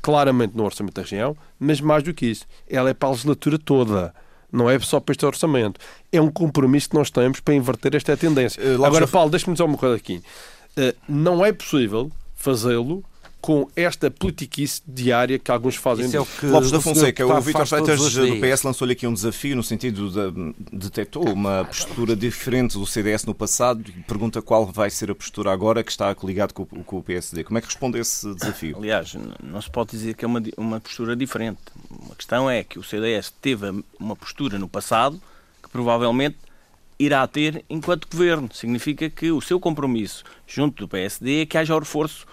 [0.01, 3.59] claramente no orçamento da região, mas mais do que isso, ela é para a legislatura
[3.59, 4.13] toda.
[4.51, 5.79] Não é só para este orçamento.
[6.09, 8.61] É um compromisso que nós temos para inverter esta tendência.
[8.63, 10.23] Uh, Agora, Paulo, deixa-me dizer uma coisa aqui.
[10.77, 13.03] Uh, não é possível fazê-lo
[13.39, 16.05] com esta politiquice diária que alguns fazem.
[16.05, 19.13] Isso é o que Lopes da Fonseca, o Vítor Freitas do PS lançou-lhe aqui um
[19.13, 24.65] desafio no sentido de detectou uma postura diferente do CDS no passado e pergunta qual
[24.65, 27.43] vai ser a postura agora que está coligado com, com o PSD.
[27.43, 28.77] Como é que responde a esse desafio?
[28.77, 31.59] Aliás, não se pode dizer que é uma, uma postura diferente.
[32.11, 35.21] A questão é que o CDS teve uma postura no passado
[35.61, 36.37] que provavelmente
[36.99, 38.49] irá ter enquanto governo.
[38.53, 42.25] Significa que o seu compromisso junto do PSD é que haja o reforço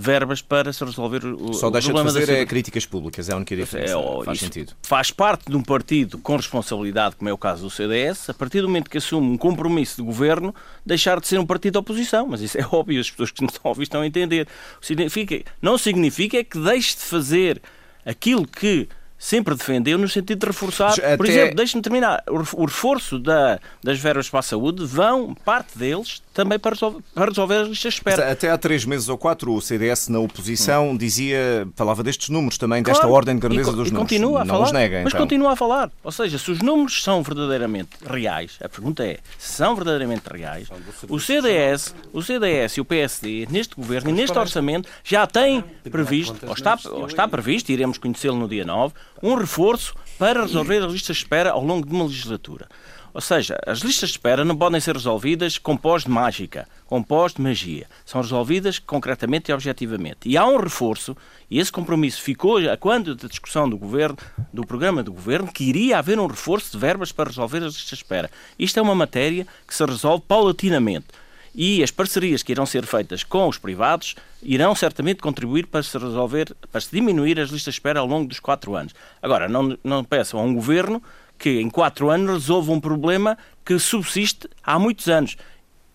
[0.00, 3.32] verbas para se resolver o, Só o deixa problema de fazer é críticas públicas, é
[3.32, 3.94] a única diferença.
[3.98, 4.72] É, faz sentido.
[4.82, 8.62] Faz parte de um partido com responsabilidade, como é o caso do CDS, a partir
[8.62, 12.26] do momento que assume um compromisso de governo, deixar de ser um partido de oposição.
[12.26, 14.48] Mas isso é óbvio, as pessoas que nos estão a ouvir estão a entender.
[14.80, 17.60] Significa, não significa que deixe de fazer
[18.04, 18.88] aquilo que
[19.20, 20.92] sempre defendeu no sentido de reforçar.
[20.94, 21.16] Até...
[21.16, 22.24] Por exemplo, deixe-me terminar.
[22.26, 27.26] O reforço da, das verbas para a saúde vão, parte deles, também para resolver, para
[27.26, 28.32] resolver as listas de espera.
[28.32, 30.96] Até há três meses ou quatro, o CDS na oposição hum.
[30.96, 34.10] dizia, falava destes números também, desta claro, ordem de grandeza e, dos e números.
[34.10, 35.20] Continua a Não falar, os nega, Mas então.
[35.20, 35.90] continua a falar.
[36.02, 40.68] Ou seja, se os números são verdadeiramente reais, a pergunta é, se são verdadeiramente reais,
[41.08, 46.46] o CDS, o CDS e o PSD, neste governo e neste orçamento, já têm previsto,
[46.46, 50.92] ou está, ou está previsto, iremos conhecê-lo no dia 9, um reforço para resolver as
[50.92, 52.66] listas de espera ao longo de uma legislatura.
[53.12, 57.02] Ou seja, as listas de espera não podem ser resolvidas com pós de mágica, com
[57.02, 57.86] pós de magia.
[58.04, 60.28] São resolvidas concretamente e objetivamente.
[60.28, 61.16] E há um reforço,
[61.50, 64.16] e esse compromisso ficou a quando da discussão do governo,
[64.52, 67.88] do programa do governo, que iria haver um reforço de verbas para resolver as listas
[67.88, 68.30] de espera.
[68.58, 71.08] Isto é uma matéria que se resolve paulatinamente.
[71.54, 75.98] E as parcerias que irão ser feitas com os privados irão certamente contribuir para se
[75.98, 78.94] resolver, para se diminuir as listas de espera ao longo dos quatro anos.
[79.20, 81.02] Agora, não, não peçam a um governo
[81.40, 85.36] que em quatro anos resolva um problema que subsiste há muitos anos.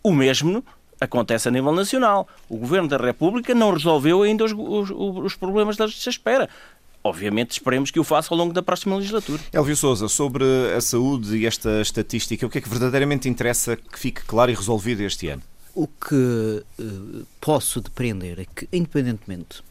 [0.03, 0.65] O mesmo
[0.99, 2.27] acontece a nível nacional.
[2.49, 6.49] O Governo da República não resolveu ainda os, os, os problemas da justiça espera.
[7.03, 9.39] Obviamente esperemos que o faça ao longo da próxima legislatura.
[9.53, 10.43] Elvio Souza, sobre
[10.75, 14.55] a saúde e esta estatística, o que é que verdadeiramente interessa que fique claro e
[14.55, 15.43] resolvido este ano?
[15.75, 19.63] O que uh, posso depreender é que, independentemente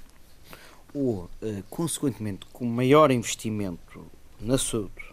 [0.95, 4.07] ou, uh, consequentemente, com maior investimento
[4.41, 5.04] na saúde,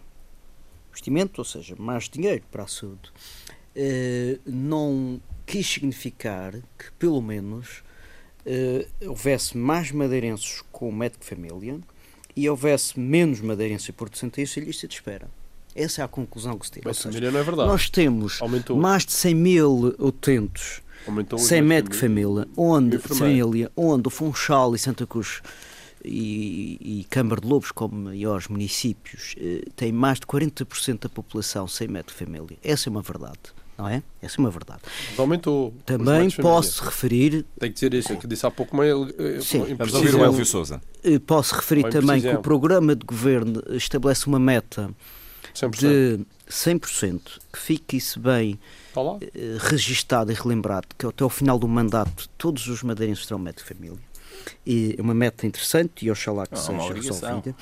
[0.92, 3.10] investimento, ou seja, mais dinheiro para a saúde,
[3.76, 7.82] uh, não quis significar que, pelo menos,
[8.46, 11.80] uh, houvesse mais madeirenses com médico de família
[12.36, 15.28] e houvesse menos madeirenses por decenteis em lista de espera.
[15.74, 16.84] Essa é a conclusão que se tira.
[16.86, 17.68] Mas seja, não é verdade.
[17.68, 18.76] Nós temos Aumentou.
[18.76, 20.82] mais de 100 mil utentes
[21.38, 25.42] sem médico de família, onde, família, onde o Funchal e Santa Cruz
[26.04, 31.68] e, e Câmara de Lobos, como maiores municípios, eh, têm mais de 40% da população
[31.68, 32.58] sem médico de família.
[32.62, 33.38] Essa é uma verdade.
[33.78, 34.02] Não é?
[34.20, 34.82] Essa é uma verdade.
[35.16, 35.72] Aumentou.
[35.86, 37.44] Também posso referir.
[37.58, 39.08] Tem que dizer isso, que disse há pouco meio.
[39.18, 40.80] Eh, Sim, vamos ouvir o Elvio Souza.
[41.02, 44.90] Eh, posso referir também que o programa de governo estabelece uma meta
[45.54, 45.70] 100%.
[45.78, 47.20] de 100%,
[47.52, 48.58] que fique isso bem
[48.96, 49.18] uh,
[49.58, 53.74] registado e relembrado, que até ao final do mandato todos os madeirenses terão médico de
[53.74, 54.11] família
[54.66, 57.54] é uma meta interessante e oxalá que não, seja resolvida.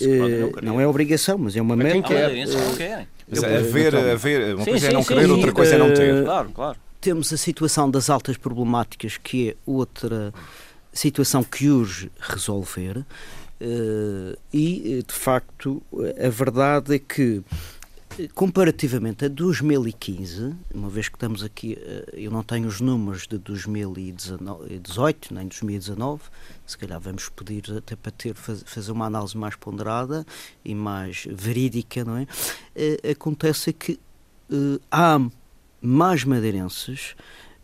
[0.00, 2.08] Uh, não é obrigação, mas é uma mas meta.
[2.08, 2.30] Quer.
[2.30, 3.08] Uh, querem.
[3.28, 5.74] Mas é haver, haver, uma sim, coisa é sim, é não sim, querer, outra coisa
[5.74, 6.24] é não ter.
[6.24, 6.78] Claro, claro.
[7.00, 10.32] Temos a situação das altas problemáticas, que é outra
[10.92, 13.04] situação que urge resolver.
[13.60, 15.82] Uh, e, de facto,
[16.24, 17.42] a verdade é que
[18.34, 23.38] comparativamente a 2015, uma vez que estamos aqui, eh, eu não tenho os números de
[23.38, 26.22] 2018 nem 2019,
[26.66, 30.26] se calhar vamos pedir até para ter, fazer uma análise mais ponderada
[30.64, 32.26] e mais verídica, não é?
[32.74, 34.00] Eh, acontece que
[34.50, 35.20] eh, há
[35.80, 37.14] mais madeirenses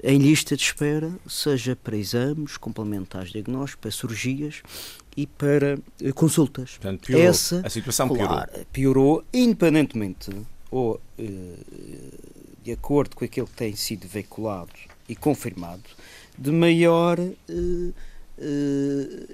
[0.07, 4.63] em lista de espera, seja para exames complementares de diagnóstico, para cirurgias
[5.17, 6.73] e para uh, consultas.
[6.73, 7.27] Portanto, piorou.
[7.27, 8.67] Essa, a situação claro, piorou.
[8.73, 10.31] Piorou, independentemente
[10.71, 11.65] ou uh,
[12.63, 14.73] de acordo com aquilo que tem sido veiculado
[15.09, 15.83] e confirmado,
[16.37, 17.95] de maior uh,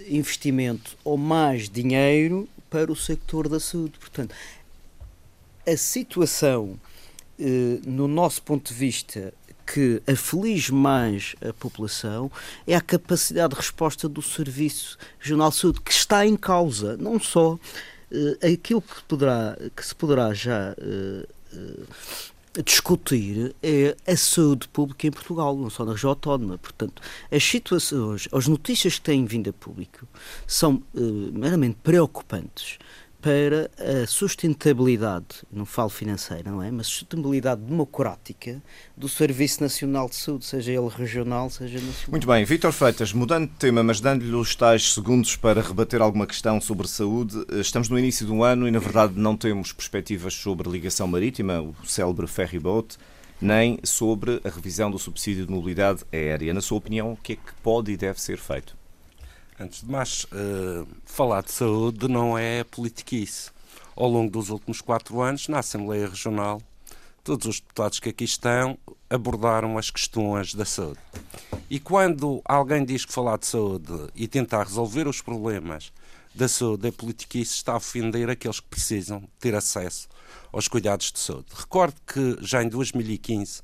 [0.09, 3.99] investimento ou mais dinheiro para o sector da saúde.
[3.99, 4.35] Portanto,
[5.67, 6.79] a situação,
[7.87, 9.33] no nosso ponto de vista,
[9.73, 12.31] que aflige mais a população
[12.67, 17.21] é a capacidade de resposta do Serviço Regional de Saúde, que está em causa, não
[17.21, 21.87] só uh, aquilo que, poderá, que se poderá já uh, uh,
[22.65, 26.59] discutir é a saúde pública em Portugal, não só na região autónoma.
[26.59, 30.05] Portanto, as situações, as notícias que têm vindo a público
[30.49, 30.83] são
[31.33, 32.77] meramente preocupantes
[33.21, 36.71] para a sustentabilidade, não falo financeira, não é?
[36.71, 38.63] Mas sustentabilidade democrática
[38.97, 42.11] do Serviço Nacional de Saúde, seja ele regional, seja nacional.
[42.11, 46.27] Muito bem, Vítor Freitas, mudando de tema, mas dando-lhe os tais segundos para rebater alguma
[46.27, 50.69] questão sobre saúde, estamos no início do ano e, na verdade, não temos perspectivas sobre
[50.71, 52.97] ligação marítima, o célebre ferry boat,
[53.41, 56.55] nem sobre a revisão do subsídio de mobilidade aérea.
[56.55, 58.80] Na sua opinião, o que é que pode e deve ser feito?
[59.61, 63.51] Antes de mais, uh, falar de saúde não é politiquice.
[63.95, 66.63] Ao longo dos últimos quatro anos, na Assembleia Regional,
[67.23, 68.79] todos os deputados que aqui estão
[69.11, 70.99] abordaram as questões da saúde.
[71.69, 75.93] E quando alguém diz que falar de saúde e tentar resolver os problemas
[76.35, 80.09] da saúde é politiquice, está a ofender aqueles que precisam ter acesso
[80.51, 81.49] aos cuidados de saúde.
[81.55, 83.61] Recordo que já em 2015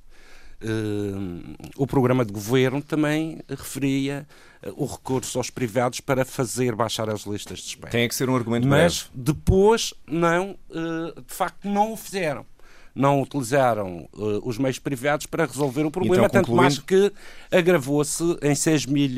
[0.62, 4.26] Uh, o programa de governo também referia
[4.66, 7.90] uh, o recurso aos privados para fazer baixar as listas de espera.
[7.90, 9.10] Tem que ser um argumento Mas breve.
[9.14, 12.46] depois não, uh, de facto, não o fizeram.
[12.94, 14.08] Não utilizaram
[14.42, 17.12] os meios privados para resolver o problema, então, tanto mais que
[17.50, 19.10] agravou-se em 6 mil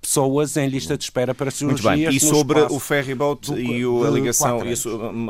[0.00, 1.84] pessoas em lista de espera para cirurgias.
[1.84, 2.16] Muito bem.
[2.16, 4.72] E sobre o ferryboat do, e a ligação e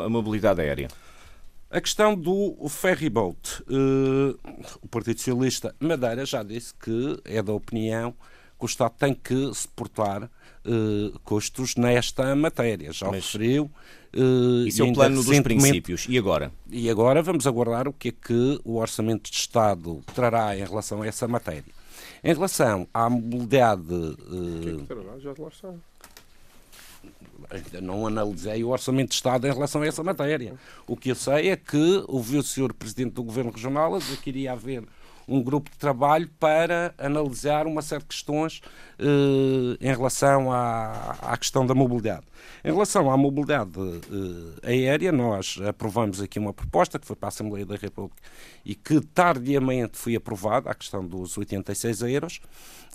[0.05, 0.89] a mobilidade aérea?
[1.71, 3.63] A questão do ferryboat.
[3.65, 4.39] Uh,
[4.81, 8.13] o Partido Socialista Madeira já disse que é da opinião
[8.59, 12.91] que o Estado tem que suportar uh, custos nesta matéria.
[12.91, 13.25] Já Mas...
[13.27, 13.71] referiu.
[14.17, 16.07] Uh, Isso é o plano dos princípios.
[16.09, 16.51] E agora?
[16.71, 21.03] E agora vamos aguardar o que é que o Orçamento de Estado trará em relação
[21.03, 21.73] a essa matéria.
[22.25, 23.93] Em relação à mobilidade.
[23.93, 24.17] Uh,
[24.57, 25.19] o que é que trará?
[25.19, 25.75] Já lá está
[27.51, 30.55] ainda não analisei o Orçamento de Estado em relação a essa matéria.
[30.87, 32.73] O que eu sei é que ouviu o Sr.
[32.73, 34.85] Presidente do Governo Regional a dizer que iria haver
[35.29, 38.63] um grupo de trabalho para analisar uma série de questões
[38.99, 42.25] eh, em relação à, à, questão da mobilidade.
[42.65, 43.71] Em relação à mobilidade
[44.65, 48.17] eh, aérea, nós aprovamos aqui uma proposta que foi para a Assembleia da República
[48.69, 52.39] e que tardiamente foi aprovada, a questão dos 86 euros,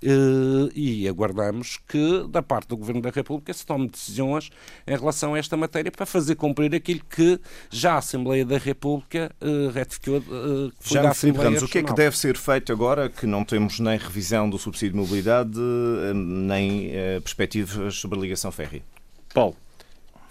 [0.03, 4.51] eh, e aguardamos que, da parte do Governo da República, se tome decisões
[4.86, 7.39] em relação a esta matéria para fazer cumprir aquilo que
[7.71, 10.19] já a Assembleia da República uh, retificou.
[10.19, 13.43] Uh, já me Filipe Ramos, o que é que deve ser feito agora que não
[13.43, 15.57] temos nem revisão do subsídio de mobilidade,
[16.13, 18.83] nem uh, perspectivas sobre a ligação férrea?
[19.33, 19.55] Paulo,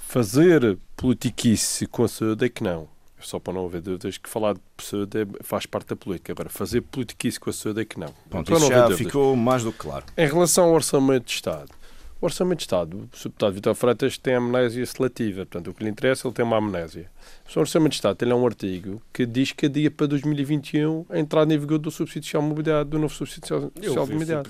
[0.07, 4.55] fazer politiquice com a saúde é que não só para não haver dúvidas, que falar
[4.55, 6.33] de saúde é, faz parte da política.
[6.33, 8.13] Agora, fazer politiquice com a saúde é que não.
[8.29, 10.05] Pronto, isso já ficou mais do que claro.
[10.17, 11.71] Em relação ao orçamento de Estado,
[12.23, 15.91] o Orçamento de Estado, o deputado Vitor Freitas tem amnésia seletiva, portanto, o que lhe
[15.91, 17.11] interessa, ele tem uma amnésia.
[17.55, 21.53] O Orçamento de Estado tem um artigo que diz que dia para 2021 a entrada
[21.53, 24.49] em vigor do subsídio social de mobilidade, do novo subsídio social de mobilidade.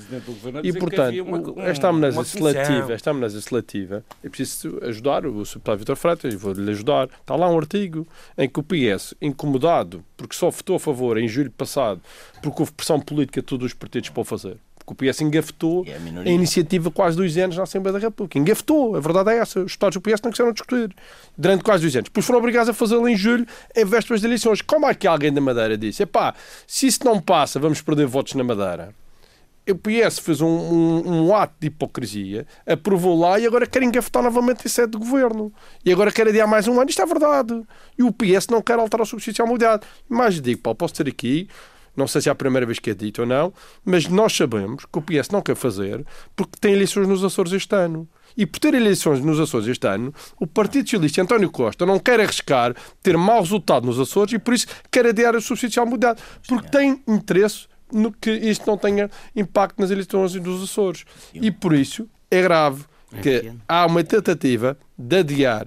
[0.62, 5.96] E, portanto, uma, esta amnésia seletiva, esta amnésia seletiva, é preciso ajudar o deputado Vitor
[5.96, 7.08] Freitas, vou-lhe ajudar.
[7.20, 8.06] Está lá um artigo
[8.36, 12.02] em que o PS, incomodado, porque só votou a favor em julho passado,
[12.42, 14.58] porque houve pressão política de todos os partidos para o fazer,
[14.94, 18.38] porque o PS engafetou é a, a, iniciativa quase dois anos na Assembleia da República.
[18.38, 19.60] Engafetou, a verdade é essa.
[19.60, 20.94] Os deputados do PS não quiseram discutir
[21.36, 22.08] durante quase dois anos.
[22.08, 24.62] Depois foram obrigados a fazê-lo em julho, em vésperas de eleições.
[24.62, 26.02] Como é que alguém da Madeira disse?
[26.02, 26.34] Epá,
[26.66, 28.94] se isso não passa, vamos perder votos na Madeira.
[29.70, 34.20] O PS fez um, um, um, ato de hipocrisia, aprovou lá e agora quer engafetar
[34.20, 35.52] novamente em sede de governo.
[35.84, 36.90] E agora quer adiar mais um ano.
[36.90, 37.62] Isto é verdade.
[37.96, 39.86] E o PS não quer alterar o subsídio à mobilidade.
[40.08, 41.48] Mas digo, Paulo, posso ter aqui
[41.96, 43.52] não sei se é a primeira vez que é dito ou não,
[43.84, 47.74] mas nós sabemos que o PS não quer fazer porque tem eleições nos Açores este
[47.74, 48.08] ano.
[48.36, 52.18] E por ter eleições nos Açores este ano, o Partido Socialista António Costa não quer
[52.18, 56.16] arriscar ter mau resultado nos Açores e por isso quer adiar o subsídio à mudar.
[56.48, 61.04] Porque tem interesse no que isto não tenha impacto nas eleições dos Açores.
[61.34, 62.84] E por isso é grave
[63.20, 65.66] que há uma tentativa de adiar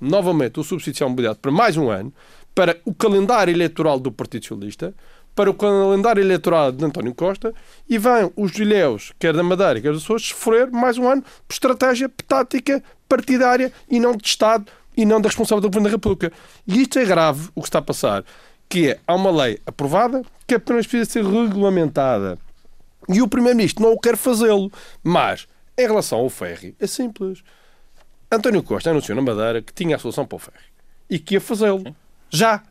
[0.00, 2.12] novamente o subsídio à mobilidade para mais um ano,
[2.54, 4.94] para o calendário eleitoral do Partido Socialista,
[5.34, 7.52] para o calendário eleitoral de António Costa
[7.88, 11.52] e vão os ilhéus, quer da Madeira, quer das Açores, sofrer mais um ano por
[11.52, 14.66] estratégia tática partidária e não de Estado
[14.96, 16.32] e não da responsabilidade do Governo da República.
[16.66, 18.24] E isto é grave, o que está a passar,
[18.68, 22.38] que é, há uma lei aprovada que apenas precisa ser regulamentada.
[23.08, 24.70] E o Primeiro-Ministro não o quer fazê-lo.
[25.02, 27.42] Mas, em relação ao ferry, é simples.
[28.30, 30.64] António Costa anunciou na Madeira que tinha a solução para o ferry
[31.08, 31.94] e que ia fazê-lo.
[32.30, 32.62] Já.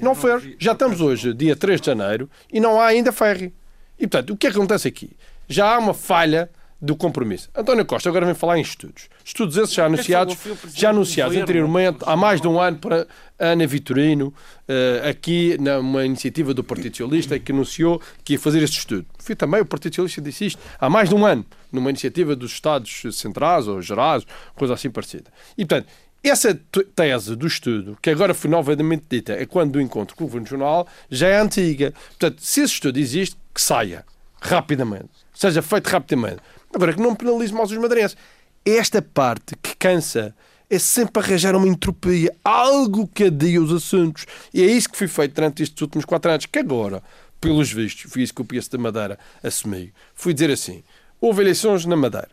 [0.00, 0.56] Não fez.
[0.58, 3.52] Já estamos hoje, dia 3 de janeiro, e não há ainda ferry.
[3.98, 5.10] E, portanto, o que é que acontece aqui?
[5.48, 7.50] Já há uma falha do compromisso.
[7.56, 9.08] António Costa agora vem falar em estudos.
[9.24, 10.36] Estudos esses já anunciados,
[10.74, 14.32] já anunciados anteriormente, há mais de um ano, para Ana Vitorino,
[14.68, 19.06] eh, aqui numa iniciativa do Partido Socialista, que anunciou que ia fazer este estudo.
[19.18, 22.52] Fui também o Partido Socialista disse isto há mais de um ano, numa iniciativa dos
[22.52, 24.24] Estados Centrais ou Gerais,
[24.54, 25.32] coisa assim parecida.
[25.56, 25.88] E, portanto,
[26.22, 26.58] essa
[26.94, 30.46] tese do estudo, que agora foi novamente dita, é quando do encontro com o Governo
[30.46, 31.92] Jornal, já é antiga.
[32.08, 34.04] Portanto, se esse estudo existe, que saia
[34.40, 36.38] rapidamente, seja feito rapidamente.
[36.74, 38.16] Agora, que não penalize mais os madeirenses.
[38.64, 40.34] É esta parte que cansa
[40.70, 44.26] é sempre arranjar uma entropia, algo que adia os assuntos.
[44.52, 47.02] E é isso que foi feito durante estes últimos quatro anos, que agora,
[47.40, 49.90] pelos vistos, foi isso que o PS da Madeira assumiu.
[50.14, 50.82] Fui dizer assim:
[51.20, 52.30] houve eleições na Madeira,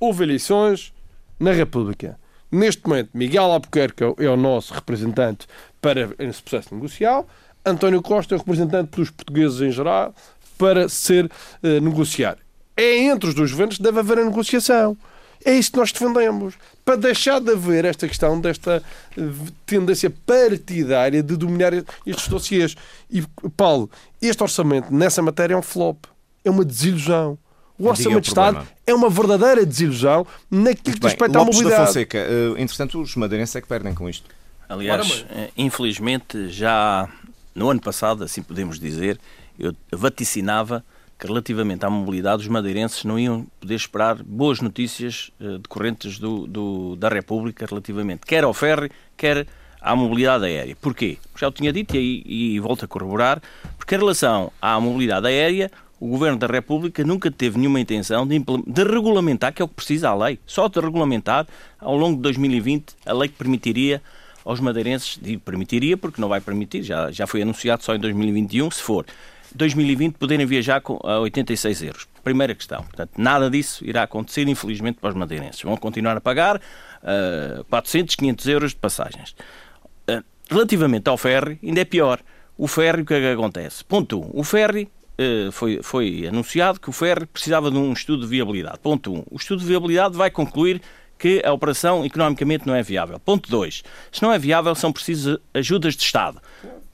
[0.00, 0.92] houve eleições
[1.38, 2.18] na República.
[2.54, 5.44] Neste momento, Miguel Albuquerque é o nosso representante
[5.80, 7.26] para esse processo negocial,
[7.66, 10.14] António Costa é o representante dos portugueses em geral
[10.56, 12.38] para ser uh, negociar.
[12.76, 14.96] É entre os dois governos que deve haver a negociação.
[15.44, 16.54] É isso que nós defendemos.
[16.84, 18.80] Para deixar de haver esta questão desta
[19.18, 19.22] eh,
[19.66, 21.72] tendência partidária de dominar
[22.06, 22.76] estes dossiês.
[23.10, 23.22] E,
[23.56, 23.90] Paulo,
[24.22, 26.04] este orçamento nessa matéria é um flop.
[26.44, 27.36] É uma desilusão.
[27.78, 31.76] O orçamento de Estado é uma verdadeira desilusão naquilo que respeita à mobilidade.
[31.76, 34.28] Da Fonseca, uh, entretanto, os madeirenses é que perdem com isto.
[34.68, 37.08] Aliás, eh, infelizmente, já
[37.54, 39.20] no ano passado, assim podemos dizer,
[39.58, 40.84] eu vaticinava
[41.18, 46.46] que relativamente à mobilidade os madeirenses não iam poder esperar boas notícias uh, decorrentes do,
[46.46, 49.46] do, da República relativamente quer ao ferry, quer
[49.80, 50.76] à mobilidade aérea.
[50.80, 51.18] Porquê?
[51.36, 53.40] Já o tinha dito e, e, e volto a corroborar,
[53.76, 55.70] porque em relação à mobilidade aérea,
[56.00, 59.74] o Governo da República nunca teve nenhuma intenção de, de, regulamentar, que é o que
[59.74, 61.46] precisa a lei, só de regulamentar,
[61.78, 64.02] ao longo de 2020, a lei que permitiria
[64.44, 68.70] aos madeirenses, de permitiria, porque não vai permitir, já, já foi anunciado só em 2021,
[68.70, 69.06] se for
[69.54, 72.08] 2020 poderem viajar com, a 86 euros.
[72.22, 72.82] Primeira questão.
[72.82, 75.62] Portanto, nada disso irá acontecer, infelizmente, para os madeirenses.
[75.62, 79.34] Vão continuar a pagar uh, 400, 500 euros de passagens.
[80.10, 82.20] Uh, relativamente ao ferry, ainda é pior.
[82.56, 83.84] O ferry, o que é que acontece?
[83.84, 84.22] Ponto 1.
[84.22, 84.88] Um, o ferry
[85.52, 88.78] foi, foi anunciado que o ferry precisava de um estudo de viabilidade.
[88.80, 89.16] Ponto 1.
[89.16, 90.80] Um, o estudo de viabilidade vai concluir
[91.18, 93.18] que a operação economicamente não é viável.
[93.18, 93.82] Ponto 2.
[94.10, 96.40] Se não é viável, são precisas ajudas de Estado.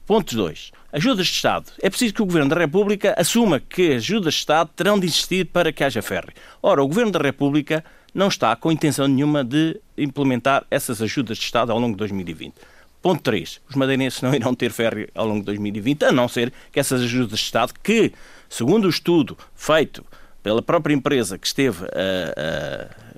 [0.05, 0.71] Ponto 2.
[0.93, 1.71] Ajudas de Estado.
[1.81, 5.45] É preciso que o Governo da República assuma que ajudas de Estado terão de existir
[5.45, 6.33] para que haja ferry.
[6.61, 11.45] Ora, o Governo da República não está com intenção nenhuma de implementar essas ajudas de
[11.45, 12.53] Estado ao longo de 2020.
[13.01, 13.61] Ponto 3.
[13.69, 17.01] Os madeirenses não irão ter ferry ao longo de 2020, a não ser que essas
[17.01, 18.13] ajudas de Estado, que,
[18.49, 20.05] segundo o estudo feito
[20.43, 23.11] pela própria empresa que esteve a, a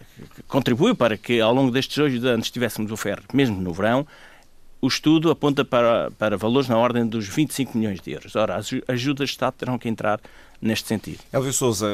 [0.47, 4.05] contribuiu para que ao longo destes dois anos tivéssemos o ferry, mesmo no verão,
[4.81, 8.36] o estudo aponta para, para valores na ordem dos 25 milhões de euros.
[8.36, 10.19] Ora, as ajudas de Estado terão que entrar
[10.64, 11.20] neste sentido.
[11.32, 11.88] Elvio Souza,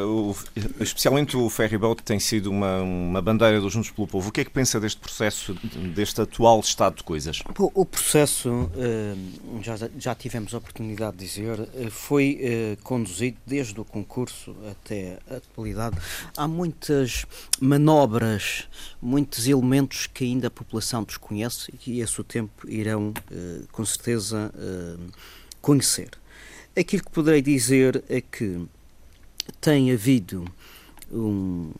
[0.80, 4.30] especialmente o ferryboat tem sido uma, uma bandeira dos Juntos pelo Povo.
[4.30, 5.56] O que é que pensa deste processo,
[5.96, 7.42] deste atual estado de coisas?
[7.58, 9.16] O processo, eh,
[9.62, 15.18] já, já tivemos a oportunidade de dizer, eh, foi eh, conduzido desde o concurso até
[15.30, 15.98] a atualidade.
[16.38, 17.26] Há muitas
[17.60, 18.68] manobras,
[19.02, 23.14] muitos elementos que ainda a população desconhece e que, a seu tempo, irão,
[23.72, 24.52] com certeza,
[25.62, 26.10] conhecer.
[26.80, 28.66] Aquilo que poderei dizer é que
[29.60, 30.46] tem havido
[31.12, 31.72] um,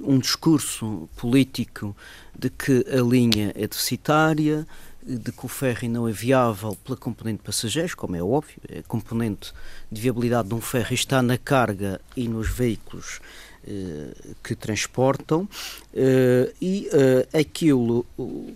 [0.00, 1.96] um discurso político
[2.38, 4.64] de que a linha é deficitária,
[5.02, 8.82] de que o ferry não é viável pela componente de passageiros, como é óbvio, a
[8.84, 9.52] componente
[9.90, 13.20] de viabilidade de um ferry está na carga e nos veículos
[13.66, 15.48] eh, que transportam
[15.92, 18.06] eh, e eh, aquilo,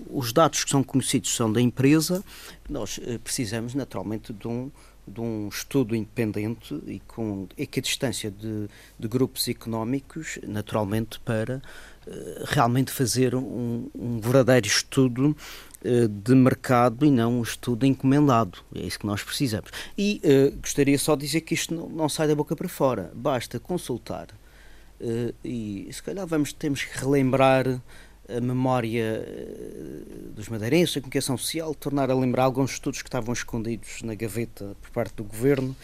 [0.08, 2.22] os dados que são conhecidos são da empresa,
[2.68, 4.70] nós precisamos naturalmente de um
[5.06, 11.56] de um estudo independente e com equidistância de, de grupos económicos, naturalmente, para
[12.06, 15.36] uh, realmente fazer um, um verdadeiro estudo
[15.84, 18.58] uh, de mercado e não um estudo encomendado.
[18.74, 19.70] É isso que nós precisamos.
[19.96, 23.10] E uh, gostaria só de dizer que isto não, não, sai da boca para fora.
[23.14, 24.28] Basta consultar
[25.42, 27.80] e, se calhar, vamos, temos que relembrar
[28.36, 30.02] a memória eh,
[30.34, 34.76] dos madeirenses, a comunicação social, tornar a lembrar alguns estudos que estavam escondidos na gaveta
[34.80, 35.76] por parte do governo,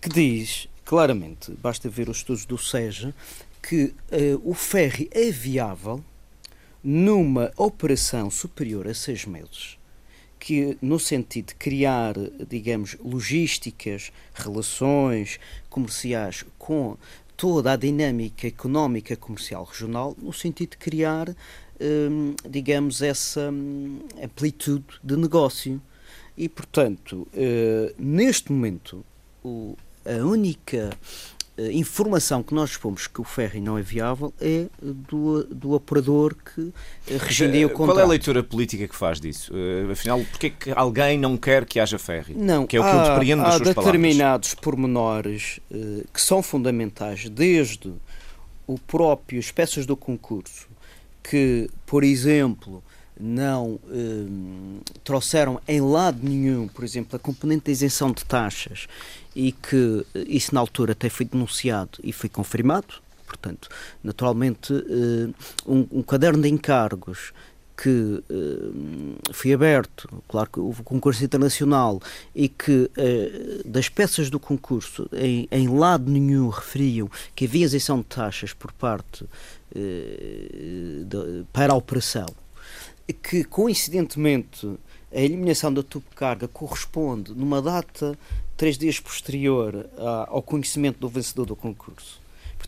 [0.00, 3.14] que diz claramente, basta ver os estudos do SEJA,
[3.62, 3.94] que uh,
[4.42, 6.02] o ferry é viável
[6.82, 9.78] numa operação superior a seis meses,
[10.38, 12.14] que no sentido de criar,
[12.48, 15.38] digamos, logísticas, relações
[15.68, 16.96] comerciais com
[17.36, 21.34] toda a dinâmica económica comercial regional, no sentido de criar
[22.48, 25.80] digamos, essa hum, amplitude de negócio.
[26.36, 29.04] E, portanto, eh, neste momento,
[30.06, 30.90] a única
[31.58, 36.34] eh, informação que nós dispomos que o ferry não é viável é do, do operador
[36.34, 36.72] que
[37.08, 37.96] eh, regendia o contrato.
[37.96, 39.52] Qual é a leitura política que faz disso?
[39.92, 42.32] afinal, porquê é que alguém não quer que haja ferry?
[42.34, 44.64] Não, que é o que há, eu depreendo das há suas determinados palavras.
[44.64, 45.60] pormenores
[46.10, 47.92] que são fundamentais, desde
[48.66, 50.69] o próprio, as peças do concurso,
[51.22, 52.82] que, por exemplo,
[53.18, 58.86] não eh, trouxeram em lado nenhum, por exemplo, a componente da isenção de taxas
[59.36, 62.94] e que isso na altura até foi denunciado e foi confirmado.
[63.26, 63.68] Portanto,
[64.02, 65.30] naturalmente, eh,
[65.66, 67.32] um, um caderno de encargos
[67.82, 71.98] que uh, foi aberto, claro que houve concurso internacional
[72.34, 78.00] e que uh, das peças do concurso em, em, lado nenhum referiam que havia isenção
[78.00, 79.28] de taxas por parte uh,
[79.72, 82.26] de, para a operação,
[83.22, 84.68] que coincidentemente
[85.10, 88.16] a eliminação da tubo de carga corresponde numa data
[88.58, 89.86] três dias posterior
[90.28, 92.20] ao conhecimento do vencedor do concurso.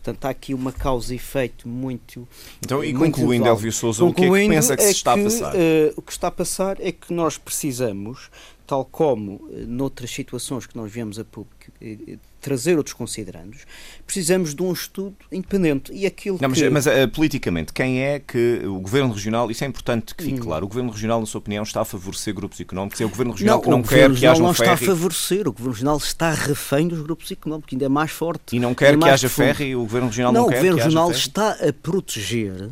[0.02, 2.26] Portanto, há aqui uma causa e efeito muito.
[2.60, 5.14] Então, e muito concluindo, Elvio Souza, o que é que pensa que é se está
[5.14, 5.54] que, a passar?
[5.54, 5.58] Uh,
[5.96, 8.28] o que está a passar é que nós precisamos,
[8.66, 13.64] tal como uh, noutras situações que nós viemos a público, uh, trazer outros considerandos,
[14.04, 15.92] precisamos de um estudo independente.
[15.92, 16.68] E aquilo não, que...
[16.68, 20.40] Mas, mas uh, politicamente, quem é que o Governo Regional, isso é importante que fique
[20.40, 20.44] hum.
[20.44, 23.00] claro, o Governo Regional, na sua opinião, está a favorecer grupos económicos?
[23.00, 24.68] É o Governo Regional não, que não quer que haja um não ferry?
[24.68, 28.10] não está a favorecer, o Governo Regional está refém dos grupos económicos, ainda é mais
[28.10, 28.56] forte.
[28.56, 29.76] E não quer que haja ferry?
[29.76, 32.70] O Governo Regional não, não quer o Governo Regional está a proteger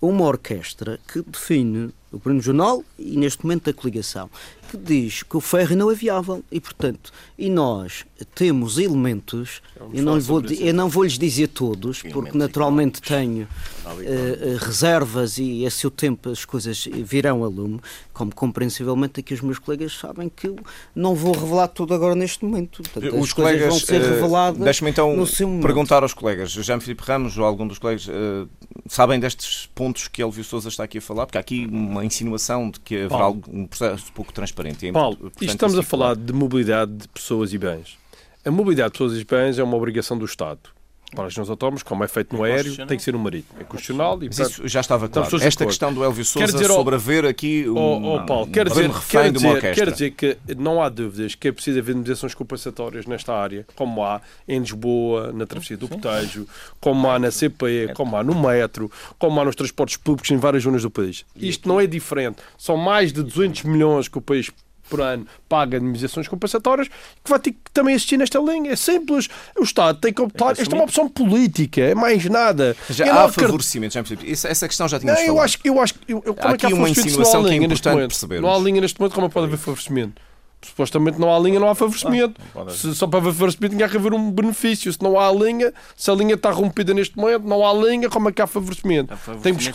[0.00, 4.30] uma orquestra que define o Governo Regional e neste momento a coligação
[4.68, 6.44] que diz que o ferro não é viável.
[6.50, 8.04] E, portanto, e nós
[8.34, 9.62] temos elementos,
[9.92, 13.48] eu não, vou, eu não vou lhes dizer todos, porque naturalmente tenho
[13.92, 17.80] uh, reservas e a seu tempo as coisas virão a lume,
[18.12, 20.56] como compreensivelmente aqui os meus colegas sabem que eu
[20.94, 22.82] não vou revelar tudo agora neste momento.
[22.82, 24.60] Portanto, os colegas vão ser eh, reveladas.
[24.60, 25.14] Uh, Deixe-me então
[25.62, 28.48] perguntar aos colegas, Jean Filipe Ramos ou algum dos colegas, uh,
[28.86, 31.26] sabem destes pontos que Elvio Souza está aqui a falar?
[31.26, 34.86] Porque há aqui uma insinuação de que haverá um processo pouco transparente.
[34.86, 37.96] É Paulo, portanto, estamos a falar de mobilidade de pessoas e bens.
[38.44, 40.77] A mobilidade de pessoas e bens é uma obrigação do Estado.
[41.14, 43.58] Para os regiões autónomas, como é feito no é aéreo, tem que ser no marítimo.
[43.58, 45.36] É constitucional e, portanto, isso já estava claro.
[45.42, 48.90] Esta questão do Elvio Sousa dizer, sobre haver aqui um, oh, oh, Paulo, quer dizer,
[49.08, 53.34] quer dizer, quer dizer que não há dúvidas que é preciso haver indemnizações compensatórias nesta
[53.34, 56.46] área, como há em Lisboa, na travessia do Botejo,
[56.78, 60.62] como há na CPE, como há no metro, como há nos transportes públicos em várias
[60.62, 61.24] zonas do país.
[61.34, 62.38] Isto não é diferente.
[62.58, 64.50] São mais de 200 milhões que o país
[64.88, 68.72] por ano paga indemnizações compensatórias, que vai ter que também assistir nesta linha.
[68.72, 69.28] É simples.
[69.58, 70.52] O Estado tem que optar.
[70.52, 72.76] Esta é uma opção política, é mais nada.
[72.90, 74.32] Já há favorecimento, já percebi.
[74.32, 76.68] Essa questão já tínhamos não, eu acho, eu acho eu, como há é que há
[76.70, 78.40] uma insinuação que é importante perceber.
[78.40, 80.20] Não há linha neste momento, como pode haver favorecimento?
[80.60, 82.40] Supostamente não há linha, não há favorecimento.
[82.54, 84.92] Ah, se, só para favorecimento tinha que haver um benefício.
[84.92, 88.28] Se não há linha, se a linha está rompida neste momento, não há linha, como
[88.28, 89.16] é que há favorecimento?
[89.40, 89.72] tem, que,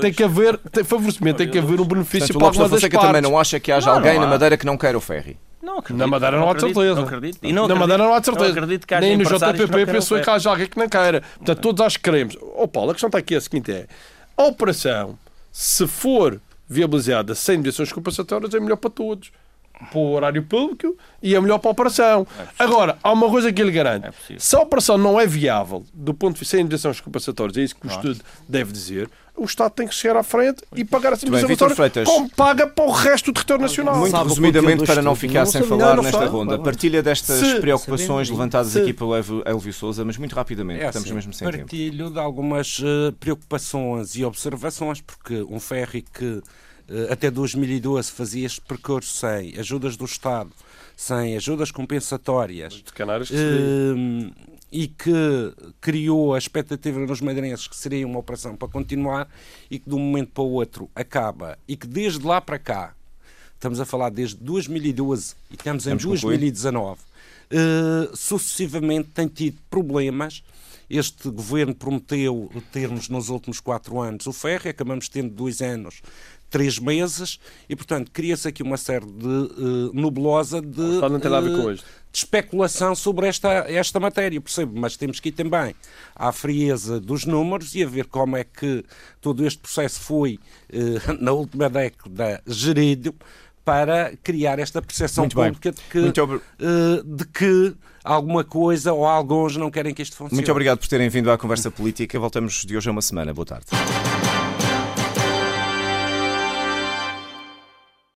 [0.00, 3.00] tem que haver tem, favorecimento, tem que haver um benefício Portanto, para alguma das partes.
[3.00, 5.38] também não acha que haja não, alguém não na Madeira que não quer o ferry?
[5.62, 6.94] Não acredito, na Madeira não, não há certeza.
[6.94, 7.38] Não acredito.
[7.42, 8.50] Não na Madeira não há certeza.
[8.50, 11.22] Acredito que Nem no JPP pensou que haja alguém que não queira.
[11.36, 12.36] Portanto, todos acho que queremos.
[12.56, 13.86] Oh Paulo, a questão está aqui é a seguinte: é
[14.36, 15.16] a operação,
[15.52, 19.30] se for viabilizada sem mediações compensatórias, é melhor para todos
[19.90, 22.26] para o horário público e é melhor para a operação.
[22.38, 25.84] É Agora, há uma coisa que ele garante: é se a operação não é viável
[25.92, 29.44] do ponto de vista de indenizações compensatórias, é isso que o estudo deve dizer, o
[29.44, 31.68] Estado tem que chegar à frente e pagar essa indenização
[32.04, 33.96] como paga para o resto do território nacional.
[33.96, 37.60] Muito Sabe resumidamente, para não ficar não sem falar nesta sabe, ronda, partilha destas se,
[37.60, 41.46] preocupações levantadas se, aqui pelo Elvio Souza, mas muito rapidamente, é estamos assim, mesmo sem
[41.46, 42.10] partilho tempo.
[42.10, 46.40] de algumas uh, preocupações e observações, porque um ferry que eh,
[47.10, 50.50] até 2012 fazia este percurso sem ajudas do Estado,
[50.96, 52.74] sem ajudas compensatórias.
[52.74, 58.56] De Canários que uh, e que criou a expectativa nos madeirenses que seria uma operação
[58.56, 59.28] para continuar
[59.70, 61.58] e que de um momento para o outro acaba.
[61.68, 62.94] E que desde lá para cá,
[63.54, 70.42] estamos a falar desde 2012 e estamos em 2019, uh, sucessivamente tem tido problemas.
[70.88, 76.00] Este governo prometeu termos nos últimos quatro anos o ferro, acabamos tendo dois anos
[76.48, 77.38] três meses
[77.68, 81.82] e, portanto, cria-se aqui uma série de uh, nebulosa de, uh, de
[82.12, 85.74] especulação sobre esta, esta matéria, percebo, mas temos que ir também
[86.14, 88.84] à frieza dos números e a ver como é que
[89.20, 90.38] todo este processo foi,
[90.72, 93.14] uh, na última década, gerido
[93.64, 96.12] para criar esta percepção Muito pública de que,
[97.04, 100.36] de que alguma coisa ou alguns não querem que isto funcione.
[100.36, 102.16] Muito obrigado por terem vindo à conversa política.
[102.16, 103.34] Voltamos de hoje a uma semana.
[103.34, 103.66] Boa tarde.